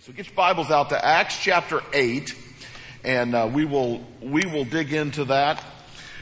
So 0.00 0.12
get 0.12 0.26
your 0.26 0.34
Bibles 0.34 0.72
out 0.72 0.88
to 0.88 1.04
Acts 1.04 1.38
chapter 1.40 1.80
8, 1.92 2.34
and 3.04 3.32
uh, 3.32 3.48
we 3.52 3.64
will 3.64 4.04
we 4.20 4.44
will 4.44 4.64
dig 4.64 4.92
into 4.92 5.26
that. 5.26 5.62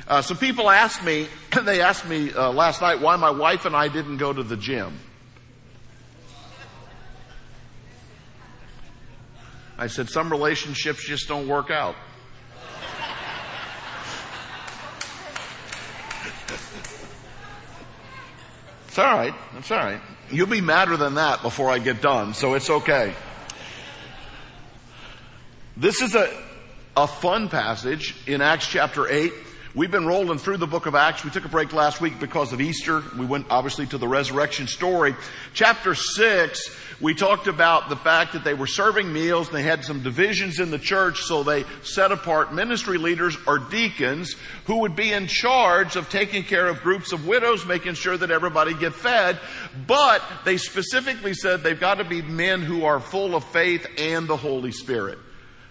Uh, 0.06 0.20
some 0.20 0.36
people 0.36 0.68
asked 0.68 1.02
me, 1.02 1.26
they 1.64 1.80
asked 1.80 2.06
me 2.06 2.34
uh, 2.34 2.52
last 2.52 2.82
night 2.82 3.00
why 3.00 3.16
my 3.16 3.30
wife 3.30 3.64
and 3.64 3.74
I 3.74 3.88
didn't 3.88 4.18
go 4.18 4.30
to 4.30 4.42
the 4.42 4.58
gym. 4.58 4.98
I 9.78 9.86
said 9.86 10.10
some 10.10 10.30
relationships 10.30 11.02
just 11.02 11.26
don't 11.26 11.48
work 11.48 11.70
out. 11.70 11.96
It's 18.88 18.98
all 18.98 19.16
right. 19.16 19.34
It's 19.56 19.70
all 19.70 19.78
right. 19.78 20.00
You'll 20.30 20.46
be 20.46 20.60
madder 20.60 20.98
than 20.98 21.14
that 21.14 21.40
before 21.40 21.70
I 21.70 21.78
get 21.78 22.02
done, 22.02 22.34
so 22.34 22.52
it's 22.52 22.68
okay. 22.68 23.14
This 25.82 26.00
is 26.00 26.14
a, 26.14 26.32
a 26.96 27.08
fun 27.08 27.48
passage 27.48 28.14
in 28.28 28.40
Acts 28.40 28.68
chapter 28.68 29.08
8. 29.08 29.32
We've 29.74 29.90
been 29.90 30.06
rolling 30.06 30.38
through 30.38 30.58
the 30.58 30.66
book 30.68 30.86
of 30.86 30.94
Acts. 30.94 31.24
We 31.24 31.32
took 31.32 31.44
a 31.44 31.48
break 31.48 31.72
last 31.72 32.00
week 32.00 32.20
because 32.20 32.52
of 32.52 32.60
Easter. 32.60 33.02
We 33.18 33.26
went 33.26 33.46
obviously 33.50 33.86
to 33.86 33.98
the 33.98 34.06
resurrection 34.06 34.68
story. 34.68 35.16
Chapter 35.54 35.96
6, 35.96 37.00
we 37.00 37.14
talked 37.14 37.48
about 37.48 37.88
the 37.88 37.96
fact 37.96 38.34
that 38.34 38.44
they 38.44 38.54
were 38.54 38.68
serving 38.68 39.12
meals 39.12 39.48
and 39.48 39.56
they 39.56 39.64
had 39.64 39.84
some 39.84 40.04
divisions 40.04 40.60
in 40.60 40.70
the 40.70 40.78
church, 40.78 41.22
so 41.22 41.42
they 41.42 41.64
set 41.82 42.12
apart 42.12 42.54
ministry 42.54 42.96
leaders 42.96 43.36
or 43.48 43.58
deacons 43.58 44.36
who 44.66 44.82
would 44.82 44.94
be 44.94 45.12
in 45.12 45.26
charge 45.26 45.96
of 45.96 46.08
taking 46.08 46.44
care 46.44 46.68
of 46.68 46.80
groups 46.82 47.10
of 47.10 47.26
widows, 47.26 47.66
making 47.66 47.94
sure 47.94 48.16
that 48.16 48.30
everybody 48.30 48.72
get 48.72 48.94
fed. 48.94 49.36
But 49.88 50.22
they 50.44 50.58
specifically 50.58 51.34
said 51.34 51.64
they've 51.64 51.80
got 51.80 51.96
to 51.96 52.04
be 52.04 52.22
men 52.22 52.62
who 52.62 52.84
are 52.84 53.00
full 53.00 53.34
of 53.34 53.42
faith 53.46 53.84
and 53.98 54.28
the 54.28 54.36
Holy 54.36 54.70
Spirit. 54.70 55.18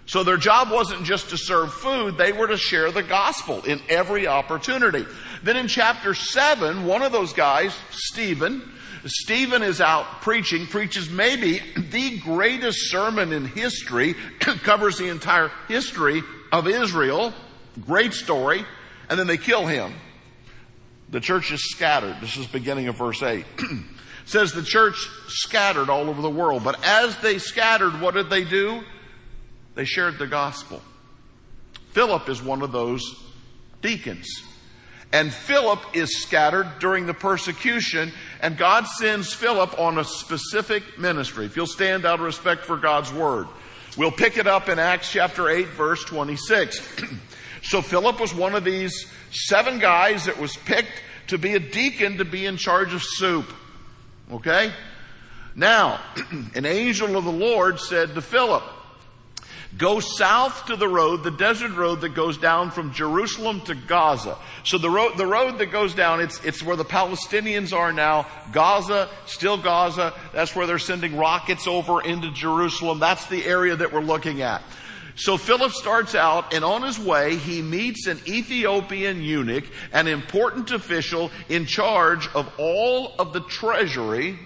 So 0.05 0.23
their 0.23 0.38
job 0.38 0.70
wasn't 0.72 1.05
just 1.05 1.30
to 1.30 1.38
serve 1.38 1.73
food, 1.73 2.18
they 2.18 2.32
were 2.32 2.48
to 2.48 2.57
share 2.57 2.91
the 2.91 3.04
gospel 3.04 3.63
in 3.63 3.80
every 3.88 4.27
opportunity. 4.27 5.05
Then 5.43 5.58
in 5.58 5.68
chapter 5.68 6.13
7, 6.13 6.85
one 6.85 7.02
of 7.02 7.12
those 7.12 7.34
guys, 7.34 7.76
Stephen, 7.91 8.62
Stephen 9.05 9.63
is 9.63 9.82
out 9.82 10.21
preaching, 10.21 10.68
preaches 10.68 11.10
maybe 11.10 11.60
the 11.91 12.20
greatest 12.20 12.91
sermon 12.91 13.32
in 13.34 13.46
history, 13.46 14.16
covers 14.40 14.98
the 14.98 15.08
entire 15.08 15.52
history 15.68 16.21
of 16.52 16.68
Israel. 16.68 17.34
Great 17.86 18.13
story. 18.13 18.65
And 19.10 19.20
then 19.20 19.27
they 19.27 19.38
kill 19.38 19.65
him. 19.65 19.93
The 21.10 21.20
church 21.20 21.52
is 21.52 21.70
scattered. 21.70 22.18
This 22.21 22.38
is 22.38 22.48
beginning 22.48 22.88
of 22.88 22.96
verse 22.96 23.21
8. 23.21 23.46
says 24.26 24.54
the 24.54 24.63
church 24.63 25.10
scattered 25.27 25.90
all 25.90 26.10
over 26.10 26.21
the 26.21 26.30
world. 26.30 26.63
But 26.63 26.84
as 26.86 27.18
they 27.18 27.38
scattered, 27.38 27.99
what 27.99 28.13
did 28.13 28.30
they 28.30 28.46
do? 28.46 28.84
They 29.76 29.86
shared 29.86 30.18
the 30.18 30.27
gospel. 30.27 30.82
Philip 31.91 32.30
is 32.30 32.41
one 32.41 32.62
of 32.62 32.72
those 32.72 33.04
deacons. 33.82 34.27
And 35.14 35.34
Philip 35.34 35.80
is 35.94 36.22
scattered 36.22 36.80
during 36.80 37.05
the 37.05 37.14
persecution, 37.14 38.14
and 38.42 38.58
God 38.58 38.88
sends 38.88 39.34
Philip 39.34 39.77
on 39.77 39.98
a 39.98 40.05
specific 40.05 40.98
ministry. 40.98 41.46
If 41.46 41.58
you'll 41.58 41.68
stand 41.68 42.05
out 42.05 42.20
of 42.20 42.26
respect 42.26 42.64
for 42.64 42.77
God's 42.77 43.12
word, 43.12 43.48
we'll 43.98 44.12
pick 44.12 44.38
it 44.38 44.48
up 44.48 44.70
in 44.70 44.80
Acts 44.80 45.12
chapter 45.12 45.49
8, 45.49 45.68
verse 45.68 46.05
26. 46.05 47.04
so 47.64 47.82
Philip 47.82 48.22
was 48.22 48.34
one 48.34 48.55
of 48.55 48.64
these 48.64 49.12
seven 49.32 49.80
guys 49.80 50.26
that 50.26 50.40
was 50.40 50.55
picked 50.55 51.04
to 51.27 51.38
be 51.38 51.55
a 51.55 51.60
deacon 51.60 52.18
to 52.20 52.26
be 52.26 52.46
in 52.46 52.55
charge 52.55 52.94
of 52.94 53.04
soup. 53.04 53.52
Okay? 54.32 54.72
Now, 55.55 55.99
an 56.55 56.66
angel 56.66 57.18
of 57.18 57.26
the 57.26 57.32
Lord 57.34 57.82
said 57.82 58.16
to 58.16 58.22
Philip, 58.22 58.64
Go 59.77 60.02
south 60.02 60.66
to 60.66 60.76
the 60.76 60.88
road, 60.88 61.24
the 61.24 61.32
desert 61.32 61.72
road 61.72 62.02
that 62.02 62.14
goes 62.14 62.38
down 62.38 62.72
from 62.72 62.91
Jerusalem 62.94 63.62
to 63.62 63.76
Gaza. 63.76 64.38
So 64.66 64.78
the 64.78 64.90
road, 64.90 65.18
the 65.18 65.25
road 65.25 65.59
that 65.59 65.68
goes 65.68 65.96
down, 65.96 66.20
it's, 66.20 66.44
it's 66.44 66.62
where 66.62 66.76
the 66.76 66.84
Palestinians 66.84 67.72
are 67.72 67.94
now. 67.94 68.28
Gaza, 68.52 69.10
still 69.26 69.58
Gaza. 69.58 70.14
That's 70.34 70.54
where 70.56 70.68
they're 70.68 70.78
sending 70.78 71.16
rockets 71.16 71.68
over 71.68 72.02
into 72.02 72.31
Jerusalem. 72.31 73.00
That's 73.00 73.26
the 73.28 73.46
area 73.46 73.76
that 73.78 73.94
we're 73.94 74.02
looking 74.02 74.42
at. 74.42 74.62
So 75.16 75.38
Philip 75.38 75.72
starts 75.72 76.16
out 76.16 76.54
and 76.54 76.66
on 76.66 76.84
his 76.84 77.00
way 77.00 77.38
he 77.38 77.62
meets 77.62 78.08
an 78.08 78.20
Ethiopian 78.28 79.22
eunuch, 79.22 79.66
an 79.94 80.08
important 80.08 80.72
official 80.72 81.31
in 81.48 81.66
charge 81.66 82.28
of 82.34 82.52
all 82.58 83.14
of 83.20 83.31
the 83.31 83.42
treasury. 83.42 84.38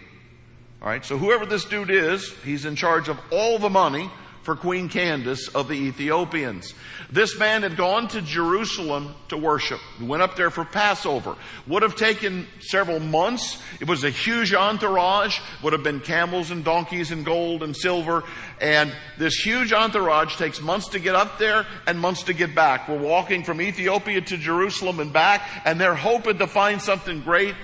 Alright, 0.81 1.05
so 1.05 1.17
whoever 1.17 1.47
this 1.47 1.65
dude 1.65 1.89
is, 1.89 2.31
he's 2.43 2.65
in 2.65 2.75
charge 2.75 3.09
of 3.09 3.19
all 3.31 3.57
the 3.57 3.69
money 3.69 4.09
for 4.45 4.55
Queen 4.55 4.89
Candace 4.89 5.47
of 5.47 5.67
the 5.67 5.73
Ethiopians. 5.73 6.75
This 7.11 7.37
man 7.39 7.63
had 7.63 7.75
gone 7.75 8.07
to 8.09 8.21
Jerusalem 8.21 9.15
to 9.29 9.37
worship. 9.37 9.79
He 9.97 10.05
went 10.05 10.21
up 10.21 10.35
there 10.35 10.51
for 10.51 10.63
Passover. 10.63 11.35
Would 11.65 11.81
have 11.81 11.95
taken 11.95 12.47
several 12.59 12.99
months. 12.99 13.59
It 13.81 13.87
was 13.87 14.03
a 14.03 14.11
huge 14.11 14.53
entourage. 14.53 15.39
Would 15.63 15.73
have 15.73 15.81
been 15.81 15.99
camels 15.99 16.51
and 16.51 16.63
donkeys 16.63 17.09
and 17.09 17.25
gold 17.25 17.63
and 17.63 17.75
silver. 17.75 18.23
And 18.61 18.93
this 19.17 19.33
huge 19.33 19.73
entourage 19.73 20.37
takes 20.37 20.61
months 20.61 20.89
to 20.89 20.99
get 20.99 21.15
up 21.15 21.39
there 21.39 21.65
and 21.87 21.99
months 21.99 22.21
to 22.23 22.33
get 22.33 22.53
back. 22.53 22.87
We're 22.87 22.99
walking 22.99 23.43
from 23.43 23.59
Ethiopia 23.59 24.21
to 24.21 24.37
Jerusalem 24.37 24.99
and 24.99 25.11
back 25.11 25.41
and 25.65 25.81
they're 25.81 25.95
hoping 25.95 26.37
to 26.37 26.45
find 26.45 26.79
something 26.79 27.21
great, 27.21 27.55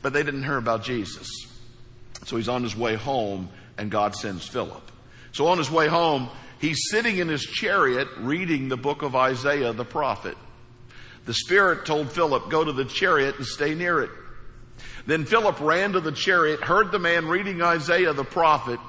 but 0.00 0.14
they 0.14 0.22
didn't 0.22 0.44
hear 0.44 0.56
about 0.56 0.82
Jesus. 0.82 1.28
So 2.24 2.38
he's 2.38 2.48
on 2.48 2.62
his 2.62 2.74
way 2.74 2.94
home 2.94 3.50
and 3.76 3.90
God 3.90 4.16
sends 4.16 4.48
Philip. 4.48 4.90
So 5.32 5.46
on 5.46 5.58
his 5.58 5.70
way 5.70 5.88
home, 5.88 6.28
he's 6.60 6.88
sitting 6.90 7.18
in 7.18 7.28
his 7.28 7.42
chariot 7.42 8.08
reading 8.18 8.68
the 8.68 8.76
book 8.76 9.02
of 9.02 9.14
Isaiah 9.14 9.72
the 9.72 9.84
prophet. 9.84 10.36
The 11.26 11.34
Spirit 11.34 11.86
told 11.86 12.10
Philip, 12.10 12.50
go 12.50 12.64
to 12.64 12.72
the 12.72 12.84
chariot 12.84 13.36
and 13.36 13.46
stay 13.46 13.74
near 13.74 14.00
it. 14.00 14.10
Then 15.06 15.24
Philip 15.24 15.60
ran 15.60 15.92
to 15.92 16.00
the 16.00 16.12
chariot, 16.12 16.60
heard 16.60 16.92
the 16.92 16.98
man 16.98 17.26
reading 17.26 17.62
Isaiah 17.62 18.12
the 18.12 18.24
prophet, 18.24 18.80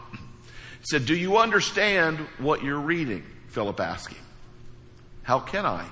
said, 0.83 1.05
do 1.05 1.15
you 1.15 1.37
understand 1.37 2.17
what 2.37 2.63
you're 2.63 2.79
reading? 2.79 3.23
Philip 3.49 3.79
asked 3.79 4.13
him. 4.13 4.23
How 5.23 5.39
can 5.39 5.65
I 5.65 5.87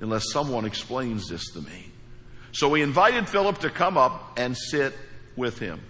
unless 0.00 0.32
someone 0.32 0.64
explains 0.64 1.28
this 1.28 1.52
to 1.52 1.60
me? 1.60 1.86
So 2.52 2.72
he 2.74 2.82
invited 2.82 3.28
Philip 3.28 3.58
to 3.58 3.70
come 3.70 3.96
up 3.96 4.38
and 4.38 4.56
sit 4.56 4.94
with 5.36 5.58
him. 5.58 5.80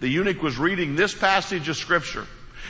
The 0.00 0.08
eunuch 0.08 0.42
was 0.42 0.58
reading 0.58 0.96
this 0.96 1.14
passage 1.14 1.68
of 1.68 1.76
scripture. 1.76 2.26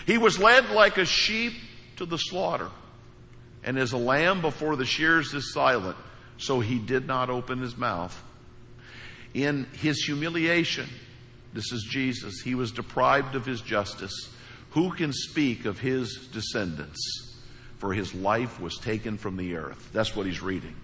He 0.07 0.19
was 0.19 0.39
led 0.39 0.71
like 0.71 0.99
a 0.99 1.05
sheep 1.05 1.55
to 1.97 2.07
the 2.07 2.17
slaughter, 2.17 2.71
and 3.65 3.79
as 3.79 3.93
a 3.93 3.99
lamb 3.99 4.41
before 4.41 4.77
the 4.77 4.87
shears 4.87 5.35
is 5.35 5.53
silent, 5.53 5.97
so 6.37 6.61
he 6.61 6.79
did 6.79 7.07
not 7.07 7.31
open 7.31 7.59
his 7.59 7.77
mouth. 7.77 8.23
In 9.35 9.67
his 9.73 9.99
humiliation, 10.05 10.89
this 11.53 11.73
is 11.73 11.87
Jesus, 11.89 12.41
he 12.41 12.55
was 12.55 12.71
deprived 12.71 13.35
of 13.35 13.45
his 13.45 13.61
justice. 13.61 14.31
Who 14.71 14.93
can 14.93 15.13
speak 15.13 15.65
of 15.65 15.79
his 15.79 16.29
descendants? 16.33 17.37
For 17.79 17.93
his 17.93 18.15
life 18.15 18.61
was 18.61 18.77
taken 18.77 19.19
from 19.19 19.37
the 19.37 19.57
earth. 19.57 19.91
That's 19.93 20.15
what 20.15 20.27
he's 20.27 20.43
reading. 20.43 20.75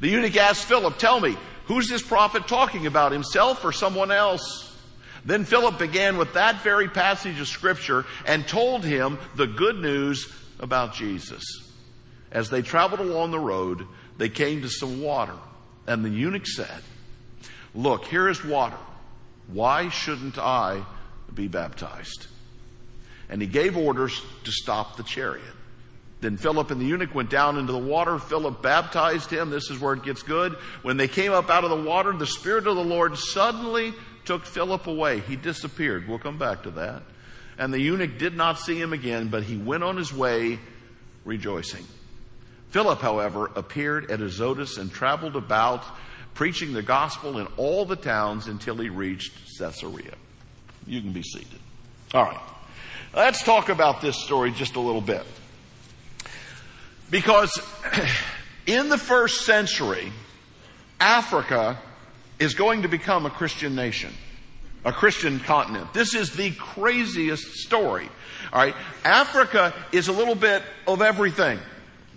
The 0.00 0.08
eunuch 0.08 0.36
asked 0.36 0.64
Philip, 0.64 0.98
Tell 0.98 1.20
me, 1.20 1.36
who's 1.64 1.88
this 1.88 2.02
prophet 2.02 2.46
talking 2.46 2.86
about, 2.86 3.12
himself 3.12 3.64
or 3.64 3.72
someone 3.72 4.10
else? 4.10 4.67
Then 5.24 5.44
Philip 5.44 5.78
began 5.78 6.16
with 6.16 6.34
that 6.34 6.62
very 6.62 6.88
passage 6.88 7.40
of 7.40 7.48
scripture 7.48 8.04
and 8.26 8.46
told 8.46 8.84
him 8.84 9.18
the 9.34 9.46
good 9.46 9.76
news 9.76 10.32
about 10.60 10.94
Jesus. 10.94 11.44
As 12.30 12.50
they 12.50 12.62
traveled 12.62 13.00
along 13.00 13.30
the 13.30 13.38
road, 13.38 13.86
they 14.16 14.28
came 14.28 14.62
to 14.62 14.68
some 14.68 15.00
water 15.02 15.36
and 15.86 16.04
the 16.04 16.10
eunuch 16.10 16.46
said, 16.46 16.82
look, 17.74 18.04
here 18.04 18.28
is 18.28 18.44
water. 18.44 18.76
Why 19.48 19.88
shouldn't 19.88 20.38
I 20.38 20.84
be 21.32 21.48
baptized? 21.48 22.26
And 23.30 23.40
he 23.40 23.48
gave 23.48 23.76
orders 23.76 24.20
to 24.44 24.52
stop 24.52 24.96
the 24.96 25.02
chariot. 25.02 25.44
Then 26.20 26.36
Philip 26.36 26.70
and 26.70 26.80
the 26.80 26.84
eunuch 26.84 27.14
went 27.14 27.30
down 27.30 27.58
into 27.58 27.72
the 27.72 27.78
water. 27.78 28.18
Philip 28.18 28.60
baptized 28.60 29.30
him. 29.30 29.50
This 29.50 29.70
is 29.70 29.78
where 29.78 29.94
it 29.94 30.02
gets 30.02 30.22
good. 30.22 30.54
When 30.82 30.96
they 30.96 31.08
came 31.08 31.32
up 31.32 31.48
out 31.48 31.64
of 31.64 31.70
the 31.70 31.88
water, 31.88 32.12
the 32.12 32.26
Spirit 32.26 32.66
of 32.66 32.76
the 32.76 32.84
Lord 32.84 33.16
suddenly 33.16 33.94
took 34.28 34.44
Philip 34.44 34.86
away. 34.86 35.20
He 35.20 35.36
disappeared. 35.36 36.06
We'll 36.06 36.18
come 36.18 36.36
back 36.36 36.64
to 36.64 36.70
that. 36.72 37.02
And 37.56 37.72
the 37.72 37.80
eunuch 37.80 38.18
did 38.18 38.36
not 38.36 38.58
see 38.58 38.78
him 38.78 38.92
again, 38.92 39.28
but 39.28 39.42
he 39.42 39.56
went 39.56 39.82
on 39.82 39.96
his 39.96 40.12
way 40.12 40.58
rejoicing. 41.24 41.86
Philip, 42.68 43.00
however, 43.00 43.46
appeared 43.56 44.10
at 44.10 44.20
Azotus 44.20 44.76
and 44.76 44.92
traveled 44.92 45.34
about 45.34 45.82
preaching 46.34 46.74
the 46.74 46.82
gospel 46.82 47.38
in 47.38 47.46
all 47.56 47.86
the 47.86 47.96
towns 47.96 48.48
until 48.48 48.76
he 48.76 48.90
reached 48.90 49.32
Caesarea. 49.58 50.14
You 50.86 51.00
can 51.00 51.12
be 51.12 51.22
seated. 51.22 51.58
All 52.12 52.24
right. 52.24 52.40
Let's 53.14 53.42
talk 53.42 53.70
about 53.70 54.02
this 54.02 54.22
story 54.22 54.52
just 54.52 54.76
a 54.76 54.80
little 54.80 55.00
bit. 55.00 55.24
Because 57.08 57.58
in 58.66 58.90
the 58.90 58.98
first 58.98 59.46
century, 59.46 60.12
Africa 61.00 61.78
is 62.38 62.54
going 62.54 62.82
to 62.82 62.88
become 62.88 63.26
a 63.26 63.30
Christian 63.30 63.74
nation. 63.74 64.12
a 64.84 64.92
Christian 64.92 65.40
continent. 65.40 65.92
This 65.92 66.14
is 66.14 66.30
the 66.34 66.50
craziest 66.52 67.44
story. 67.56 68.08
All 68.52 68.62
right. 68.62 68.74
Africa 69.04 69.74
is 69.92 70.08
a 70.08 70.12
little 70.12 70.34
bit 70.34 70.62
of 70.86 71.02
everything. 71.02 71.58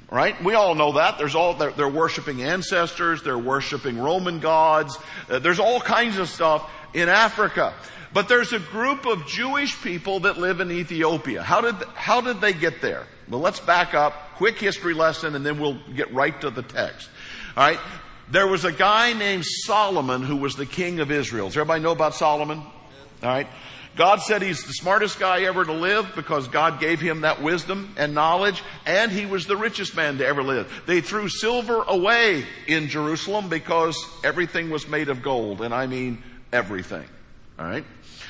Right? 0.09 0.41
We 0.43 0.55
all 0.55 0.75
know 0.75 0.93
that. 0.93 1.17
There's 1.17 1.35
all, 1.35 1.53
they're, 1.53 1.71
they're 1.71 1.87
worshiping 1.87 2.43
ancestors, 2.43 3.23
they're 3.23 3.37
worshiping 3.37 3.97
Roman 3.97 4.39
gods, 4.39 4.97
uh, 5.29 5.39
there's 5.39 5.59
all 5.59 5.79
kinds 5.79 6.17
of 6.17 6.27
stuff 6.27 6.69
in 6.93 7.07
Africa. 7.07 7.73
But 8.13 8.27
there's 8.27 8.51
a 8.51 8.59
group 8.59 9.05
of 9.05 9.25
Jewish 9.25 9.81
people 9.81 10.19
that 10.21 10.37
live 10.37 10.59
in 10.59 10.69
Ethiopia. 10.69 11.41
How 11.41 11.61
did, 11.61 11.75
how 11.95 12.19
did 12.19 12.41
they 12.41 12.51
get 12.51 12.81
there? 12.81 13.07
Well, 13.29 13.39
let's 13.39 13.61
back 13.61 13.93
up, 13.93 14.35
quick 14.35 14.59
history 14.59 14.93
lesson, 14.93 15.33
and 15.33 15.45
then 15.45 15.57
we'll 15.57 15.79
get 15.95 16.13
right 16.13 16.39
to 16.41 16.49
the 16.49 16.61
text. 16.61 17.09
Alright? 17.55 17.79
There 18.31 18.47
was 18.47 18.63
a 18.63 18.71
guy 18.71 19.11
named 19.11 19.43
Solomon 19.45 20.23
who 20.23 20.37
was 20.37 20.55
the 20.55 20.65
king 20.65 21.01
of 21.01 21.11
Israel. 21.11 21.47
Does 21.47 21.57
everybody 21.57 21.83
know 21.83 21.91
about 21.91 22.15
Solomon? 22.15 22.63
Alright? 23.21 23.47
God 23.97 24.21
said 24.21 24.41
he's 24.41 24.63
the 24.63 24.71
smartest 24.71 25.19
guy 25.19 25.41
ever 25.41 25.65
to 25.65 25.73
live 25.73 26.13
because 26.15 26.47
God 26.47 26.79
gave 26.79 27.01
him 27.01 27.21
that 27.21 27.41
wisdom 27.43 27.93
and 27.97 28.13
knowledge, 28.15 28.63
and 28.85 29.11
he 29.11 29.25
was 29.25 29.47
the 29.47 29.57
richest 29.57 29.97
man 29.97 30.17
to 30.19 30.25
ever 30.25 30.43
live. 30.43 30.71
They 30.85 31.01
threw 31.01 31.27
silver 31.27 31.83
away 31.83 32.45
in 32.67 32.87
Jerusalem 32.87 33.49
because 33.49 33.97
everything 34.23 34.69
was 34.69 34.87
made 34.87 35.09
of 35.09 35.21
gold, 35.21 35.61
and 35.61 35.73
I 35.73 35.87
mean 35.87 36.23
everything. 36.53 37.05
Alright? 37.59 37.83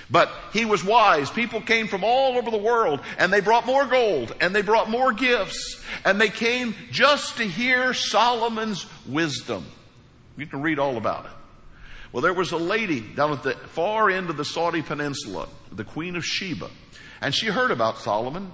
But 0.10 0.32
he 0.52 0.66
was 0.66 0.84
wise. 0.84 1.30
People 1.30 1.62
came 1.62 1.88
from 1.88 2.04
all 2.04 2.40
over 2.40 2.50
the 2.50 2.58
world 2.58 3.02
and 3.20 3.32
they 3.32 3.40
brought 3.40 3.68
more 3.68 3.86
gold 3.86 4.36
and 4.42 4.54
they 4.54 4.62
brought 4.62 4.90
more 4.90 5.14
gifts 5.14 5.82
and 6.04 6.20
they 6.20 6.28
came 6.28 6.76
just 6.92 7.38
to 7.38 7.44
hear 7.44 7.94
Solomon's 7.94 8.86
wisdom. 9.08 9.64
You 10.42 10.48
can 10.48 10.64
read 10.64 10.80
all 10.80 10.98
about 10.98 11.26
it. 11.26 11.32
Well, 12.12 12.24
there 12.24 12.34
was 12.34 12.52
a 12.52 12.58
lady 12.58 13.00
down 13.00 13.32
at 13.32 13.44
the 13.44 13.52
far 13.52 14.10
end 14.10 14.32
of 14.32 14.38
the 14.38 14.44
Saudi 14.44 14.82
peninsula, 14.82 15.48
the 15.72 15.84
Queen 15.84 16.16
of 16.16 16.26
Sheba, 16.26 16.68
and 17.22 17.32
she 17.34 17.46
heard 17.46 17.70
about 17.70 18.00
Solomon 18.00 18.52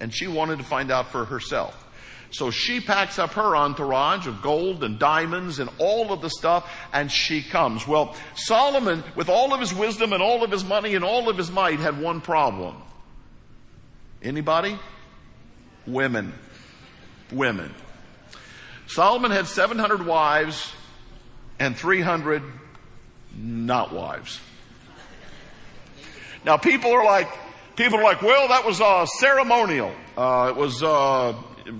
and 0.00 0.14
she 0.14 0.28
wanted 0.28 0.56
to 0.60 0.64
find 0.64 0.90
out 0.90 1.08
for 1.08 1.26
herself. 1.26 1.86
So 2.30 2.50
she 2.50 2.80
packs 2.80 3.18
up 3.18 3.32
her 3.32 3.54
entourage 3.54 4.26
of 4.26 4.40
gold 4.40 4.82
and 4.82 4.98
diamonds 4.98 5.58
and 5.58 5.68
all 5.76 6.10
of 6.10 6.22
the 6.22 6.30
stuff 6.30 6.72
and 6.94 7.12
she 7.12 7.42
comes. 7.42 7.86
Well, 7.86 8.16
Solomon, 8.34 9.04
with 9.14 9.28
all 9.28 9.52
of 9.52 9.60
his 9.60 9.74
wisdom 9.74 10.14
and 10.14 10.22
all 10.22 10.42
of 10.42 10.50
his 10.50 10.64
money 10.64 10.94
and 10.94 11.04
all 11.04 11.28
of 11.28 11.36
his 11.36 11.50
might, 11.50 11.80
had 11.80 12.00
one 12.00 12.22
problem. 12.22 12.80
Anybody? 14.22 14.78
Women. 15.86 16.32
Women. 17.30 17.74
Solomon 18.86 19.32
had 19.32 19.46
700 19.46 20.06
wives 20.06 20.72
and 21.58 21.76
300 21.76 22.42
not 23.36 23.92
wives. 23.92 24.40
Now 26.44 26.56
people 26.56 26.92
are 26.92 27.04
like, 27.04 27.28
people 27.76 27.98
are 27.98 28.04
like, 28.04 28.22
well, 28.22 28.48
that 28.48 28.64
was 28.64 28.80
uh, 28.80 29.06
ceremonial. 29.06 29.92
Uh, 30.16 30.52
it 30.54 30.56
was 30.56 30.82
uh, 30.82 31.34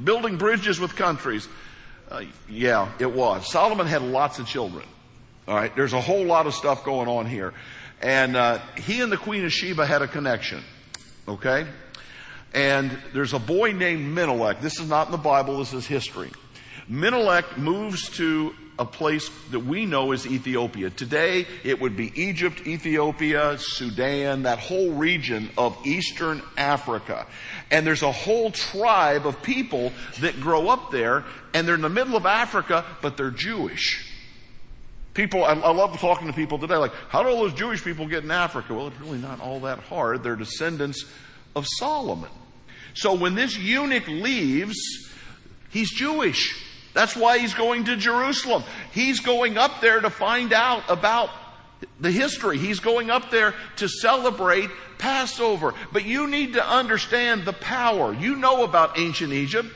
building 0.05 0.37
bridges 0.37 0.81
with 0.81 0.96
countries. 0.96 1.49
Uh, 2.11 2.25
yeah, 2.49 2.93
it 2.99 3.12
was. 3.12 3.50
Solomon 3.50 3.87
had 3.87 4.02
lots 4.02 4.38
of 4.38 4.46
children. 4.46 4.84
All 5.49 5.55
right, 5.55 5.75
there's 5.76 5.93
a 5.93 6.00
whole 6.00 6.25
lot 6.25 6.46
of 6.46 6.55
stuff 6.55 6.84
going 6.84 7.08
on 7.08 7.26
here, 7.26 7.55
and 8.02 8.37
uh, 8.37 8.58
he 8.76 9.00
and 9.00 9.12
the 9.12 9.17
Queen 9.17 9.44
of 9.44 9.52
Sheba 9.52 9.87
had 9.87 10.02
a 10.02 10.08
connection. 10.08 10.62
Okay, 11.28 11.67
and 12.52 12.90
there's 13.12 13.32
a 13.32 13.38
boy 13.38 13.70
named 13.70 14.12
Menelik. 14.12 14.61
This 14.61 14.81
is 14.81 14.88
not 14.88 15.06
in 15.06 15.12
the 15.12 15.19
Bible. 15.19 15.58
This 15.58 15.73
is 15.73 15.87
history. 15.87 16.31
Menelik 16.88 17.58
moves 17.58 18.08
to 18.17 18.55
a 18.78 18.84
place 18.84 19.31
that 19.50 19.61
we 19.61 19.87
know 19.87 20.12
as 20.12 20.26
Ethiopia. 20.26 20.90
Today, 20.90 21.46
it 21.64 21.81
would 21.81 21.96
be 21.96 22.12
Egypt, 22.20 22.67
Ethiopia, 22.67 23.56
Sudan, 23.58 24.43
that 24.43 24.58
whole 24.58 24.93
region 24.93 25.50
of 25.56 25.76
Eastern 25.87 26.43
Africa. 26.58 27.26
And 27.70 27.87
there's 27.87 28.02
a 28.02 28.12
whole 28.12 28.50
tribe 28.50 29.26
of 29.26 29.43
people 29.43 29.93
that 30.20 30.38
grow 30.40 30.69
up 30.69 30.90
there, 30.90 31.25
and 31.55 31.67
they're 31.67 31.75
in 31.75 31.81
the 31.81 31.88
middle 31.88 32.17
of 32.17 32.26
Africa, 32.26 32.84
but 33.00 33.17
they're 33.17 33.31
Jewish. 33.31 34.12
People, 35.14 35.43
I, 35.44 35.55
I 35.55 35.73
love 35.73 35.99
talking 35.99 36.26
to 36.26 36.34
people 36.34 36.58
today, 36.58 36.76
like, 36.76 36.93
how 37.08 37.23
do 37.23 37.31
all 37.31 37.38
those 37.38 37.55
Jewish 37.55 37.82
people 37.82 38.06
get 38.06 38.25
in 38.25 38.31
Africa? 38.31 38.75
Well, 38.75 38.88
it's 38.88 39.00
really 39.00 39.19
not 39.19 39.40
all 39.40 39.61
that 39.61 39.78
hard. 39.78 40.23
They're 40.23 40.37
descendants 40.37 41.06
of 41.55 41.67
Solomon. 41.78 42.31
So 42.93 43.14
when 43.14 43.34
this 43.34 43.56
eunuch 43.56 44.06
leaves, 44.06 44.76
he's 45.70 45.90
Jewish. 45.90 46.62
That's 46.96 47.14
why 47.14 47.37
he's 47.37 47.52
going 47.52 47.84
to 47.84 47.96
Jerusalem. 47.96 48.64
He's 48.90 49.20
going 49.20 49.58
up 49.58 49.82
there 49.82 50.00
to 50.00 50.08
find 50.08 50.54
out 50.54 50.82
about 50.88 51.28
the 52.00 52.10
history. 52.10 52.56
He's 52.56 52.81
going 52.81 53.10
up 53.10 53.31
there 53.31 53.54
to 53.76 53.87
celebrate 53.87 54.70
Passover. 54.96 55.75
But 55.93 56.06
you 56.06 56.26
need 56.26 56.54
to 56.54 56.66
understand 56.66 57.44
the 57.44 57.52
power. 57.52 58.14
You 58.14 58.37
know 58.37 58.64
about 58.64 58.98
ancient 58.98 59.34
Egypt, 59.34 59.69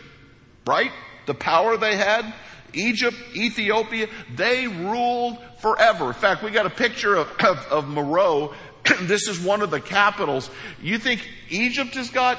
right? 0.67 0.93
The 1.27 1.35
power 1.35 1.77
they 1.77 1.95
had. 1.95 2.33
Egypt, 2.73 3.19
Ethiopia, 3.37 4.09
they 4.35 4.67
ruled 4.67 5.37
forever. 5.61 6.07
In 6.07 6.15
fact, 6.15 6.43
we 6.43 6.51
got 6.51 6.65
a 6.65 6.71
picture 6.71 7.17
of, 7.17 7.29
of, 7.41 7.59
of 7.67 7.85
Meroe. 7.85 8.55
this 9.03 9.29
is 9.29 9.39
one 9.39 9.61
of 9.61 9.71
the 9.71 9.81
capitals. 9.81 10.49
You 10.81 10.97
think 10.97 11.29
Egypt 11.51 11.97
has 11.97 12.09
got 12.09 12.39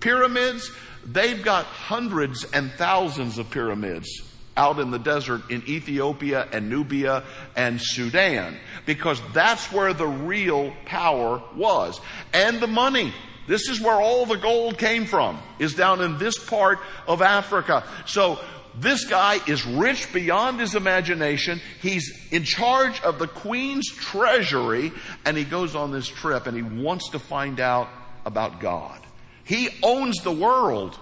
pyramids? 0.00 0.72
They've 1.06 1.42
got 1.42 1.64
hundreds 1.66 2.44
and 2.52 2.70
thousands 2.72 3.38
of 3.38 3.50
pyramids 3.50 4.22
out 4.56 4.78
in 4.78 4.90
the 4.90 4.98
desert 4.98 5.50
in 5.50 5.62
Ethiopia 5.68 6.48
and 6.52 6.70
Nubia 6.70 7.24
and 7.56 7.80
Sudan 7.80 8.56
because 8.86 9.20
that's 9.32 9.72
where 9.72 9.92
the 9.92 10.06
real 10.06 10.72
power 10.86 11.42
was. 11.56 12.00
And 12.32 12.60
the 12.60 12.66
money. 12.66 13.12
This 13.46 13.68
is 13.68 13.80
where 13.80 14.00
all 14.00 14.24
the 14.24 14.38
gold 14.38 14.78
came 14.78 15.04
from, 15.04 15.38
is 15.58 15.74
down 15.74 16.00
in 16.00 16.16
this 16.16 16.38
part 16.38 16.78
of 17.06 17.20
Africa. 17.20 17.84
So 18.06 18.38
this 18.78 19.04
guy 19.04 19.38
is 19.46 19.66
rich 19.66 20.12
beyond 20.12 20.60
his 20.60 20.74
imagination. 20.74 21.60
He's 21.82 22.10
in 22.30 22.44
charge 22.44 23.00
of 23.02 23.18
the 23.18 23.28
queen's 23.28 23.88
treasury 23.88 24.92
and 25.26 25.36
he 25.36 25.44
goes 25.44 25.74
on 25.74 25.92
this 25.92 26.08
trip 26.08 26.46
and 26.46 26.56
he 26.56 26.62
wants 26.62 27.10
to 27.10 27.18
find 27.18 27.60
out 27.60 27.88
about 28.24 28.60
God. 28.60 29.03
He 29.44 29.68
owns 29.82 30.16
the 30.22 30.32
world, 30.32 30.98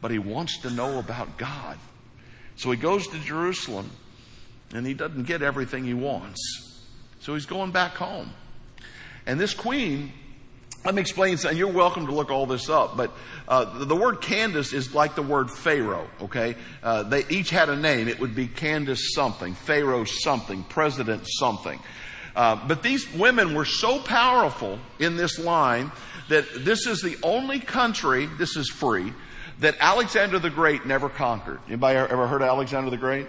but 0.00 0.10
he 0.10 0.18
wants 0.18 0.58
to 0.62 0.70
know 0.70 0.98
about 0.98 1.38
God. 1.38 1.78
So 2.56 2.70
he 2.70 2.76
goes 2.76 3.06
to 3.08 3.18
Jerusalem 3.18 3.90
and 4.72 4.86
he 4.86 4.94
doesn't 4.94 5.24
get 5.24 5.42
everything 5.42 5.84
he 5.84 5.94
wants. 5.94 6.40
So 7.20 7.34
he's 7.34 7.46
going 7.46 7.70
back 7.70 7.92
home. 7.92 8.32
And 9.26 9.38
this 9.38 9.54
queen, 9.54 10.12
let 10.84 10.94
me 10.94 11.00
explain 11.00 11.36
something. 11.36 11.58
You're 11.58 11.72
welcome 11.72 12.06
to 12.06 12.12
look 12.12 12.30
all 12.30 12.46
this 12.46 12.68
up, 12.68 12.96
but 12.96 13.10
uh, 13.48 13.84
the 13.84 13.96
word 13.96 14.20
Candace 14.20 14.72
is 14.72 14.94
like 14.94 15.16
the 15.16 15.22
word 15.22 15.50
Pharaoh. 15.50 16.08
Okay, 16.22 16.54
uh, 16.82 17.02
they 17.02 17.24
each 17.28 17.50
had 17.50 17.68
a 17.68 17.76
name. 17.76 18.06
It 18.06 18.20
would 18.20 18.36
be 18.36 18.46
Candace 18.46 19.12
something, 19.12 19.54
Pharaoh 19.54 20.04
something, 20.04 20.62
President 20.64 21.24
something. 21.26 21.80
Uh, 22.36 22.54
but 22.68 22.82
these 22.82 23.10
women 23.14 23.54
were 23.54 23.64
so 23.64 23.98
powerful 23.98 24.78
in 24.98 25.16
this 25.16 25.38
line 25.38 25.90
that 26.28 26.44
this 26.64 26.86
is 26.86 27.00
the 27.00 27.16
only 27.22 27.58
country, 27.58 28.26
this 28.38 28.56
is 28.56 28.68
free, 28.68 29.12
that 29.60 29.74
Alexander 29.80 30.38
the 30.38 30.50
Great 30.50 30.84
never 30.84 31.08
conquered. 31.08 31.58
Anybody 31.66 31.98
ever 31.98 32.26
heard 32.26 32.42
of 32.42 32.48
Alexander 32.48 32.90
the 32.90 32.98
Great? 32.98 33.26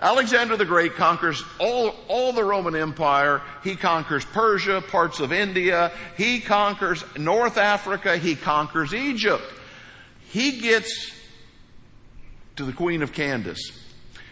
Alexander 0.00 0.56
the 0.56 0.64
Great 0.64 0.94
conquers 0.94 1.40
all, 1.60 1.94
all 2.08 2.32
the 2.32 2.42
Roman 2.42 2.74
Empire. 2.74 3.42
He 3.62 3.76
conquers 3.76 4.24
Persia, 4.24 4.80
parts 4.80 5.20
of 5.20 5.32
India. 5.32 5.92
He 6.16 6.40
conquers 6.40 7.04
North 7.16 7.58
Africa. 7.58 8.16
He 8.16 8.34
conquers 8.34 8.92
Egypt. 8.92 9.44
He 10.30 10.60
gets 10.60 11.12
to 12.56 12.64
the 12.64 12.72
Queen 12.72 13.02
of 13.02 13.12
Candace. 13.12 13.70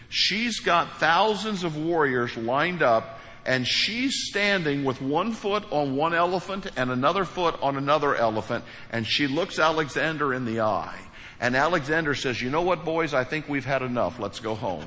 She's 0.09 0.59
got 0.59 0.99
thousands 0.99 1.63
of 1.63 1.77
warriors 1.77 2.35
lined 2.35 2.81
up 2.81 3.16
and 3.47 3.65
she's 3.65 4.27
standing 4.27 4.83
with 4.83 5.01
one 5.01 5.31
foot 5.31 5.63
on 5.71 5.95
one 5.95 6.13
elephant 6.13 6.67
and 6.75 6.91
another 6.91 7.23
foot 7.23 7.55
on 7.61 7.77
another 7.77 8.13
elephant, 8.13 8.65
and 8.91 9.07
she 9.07 9.25
looks 9.25 9.57
Alexander 9.57 10.33
in 10.33 10.43
the 10.43 10.59
eye. 10.59 10.99
And 11.39 11.55
Alexander 11.55 12.13
says, 12.13 12.41
you 12.41 12.49
know 12.49 12.61
what, 12.61 12.83
boys, 12.83 13.13
I 13.13 13.23
think 13.23 13.47
we've 13.47 13.65
had 13.65 13.81
enough. 13.81 14.19
Let's 14.19 14.41
go 14.41 14.53
home. 14.53 14.83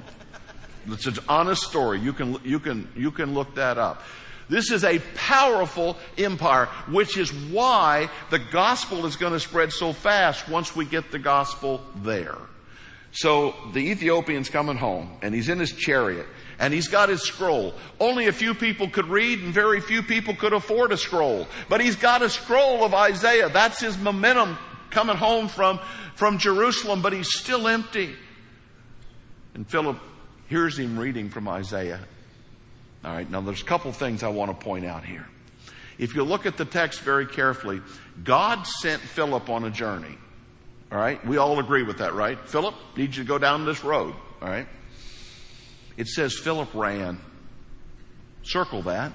It's 0.88 1.06
an 1.06 1.16
honest 1.26 1.62
story. 1.62 2.00
You 2.00 2.12
can, 2.12 2.36
you 2.44 2.60
can, 2.60 2.88
you 2.94 3.10
can 3.10 3.32
look 3.32 3.54
that 3.54 3.78
up. 3.78 4.02
This 4.50 4.70
is 4.70 4.84
a 4.84 4.98
powerful 5.14 5.96
empire, 6.18 6.66
which 6.88 7.16
is 7.16 7.32
why 7.32 8.10
the 8.30 8.40
gospel 8.40 9.06
is 9.06 9.16
going 9.16 9.32
to 9.32 9.40
spread 9.40 9.72
so 9.72 9.92
fast 9.92 10.48
once 10.48 10.76
we 10.76 10.84
get 10.84 11.10
the 11.12 11.20
gospel 11.20 11.80
there. 11.96 12.36
So 13.12 13.54
the 13.72 13.80
Ethiopian's 13.80 14.48
coming 14.48 14.76
home 14.76 15.10
and 15.22 15.34
he's 15.34 15.48
in 15.48 15.58
his 15.58 15.72
chariot 15.72 16.26
and 16.58 16.72
he's 16.72 16.88
got 16.88 17.08
his 17.08 17.22
scroll. 17.22 17.74
Only 17.98 18.28
a 18.28 18.32
few 18.32 18.54
people 18.54 18.88
could 18.88 19.06
read 19.06 19.40
and 19.40 19.52
very 19.52 19.80
few 19.80 20.02
people 20.02 20.34
could 20.34 20.52
afford 20.52 20.92
a 20.92 20.96
scroll. 20.96 21.48
But 21.68 21.80
he's 21.80 21.96
got 21.96 22.22
a 22.22 22.28
scroll 22.28 22.84
of 22.84 22.94
Isaiah. 22.94 23.48
That's 23.48 23.80
his 23.80 23.98
momentum 23.98 24.58
coming 24.90 25.16
home 25.16 25.48
from, 25.48 25.80
from 26.14 26.38
Jerusalem, 26.38 27.02
but 27.02 27.12
he's 27.12 27.32
still 27.34 27.66
empty. 27.66 28.14
And 29.54 29.66
Philip 29.68 29.98
hears 30.48 30.78
him 30.78 30.98
reading 30.98 31.30
from 31.30 31.48
Isaiah. 31.48 32.00
All 33.04 33.12
right, 33.12 33.28
now 33.28 33.40
there's 33.40 33.62
a 33.62 33.64
couple 33.64 33.90
things 33.92 34.22
I 34.22 34.28
want 34.28 34.50
to 34.50 34.64
point 34.64 34.84
out 34.84 35.04
here. 35.04 35.26
If 35.98 36.14
you 36.14 36.22
look 36.22 36.46
at 36.46 36.56
the 36.56 36.64
text 36.64 37.00
very 37.00 37.26
carefully, 37.26 37.80
God 38.22 38.66
sent 38.66 39.00
Philip 39.02 39.48
on 39.48 39.64
a 39.64 39.70
journey. 39.70 40.16
All 40.92 40.98
right, 40.98 41.24
we 41.24 41.36
all 41.36 41.60
agree 41.60 41.84
with 41.84 41.98
that, 41.98 42.14
right? 42.14 42.38
Philip, 42.48 42.74
need 42.96 43.14
you 43.14 43.22
to 43.22 43.28
go 43.28 43.38
down 43.38 43.64
this 43.64 43.84
road. 43.84 44.14
All 44.42 44.48
right. 44.48 44.66
It 45.96 46.08
says 46.08 46.36
Philip 46.36 46.74
ran. 46.74 47.20
Circle 48.42 48.82
that. 48.82 49.12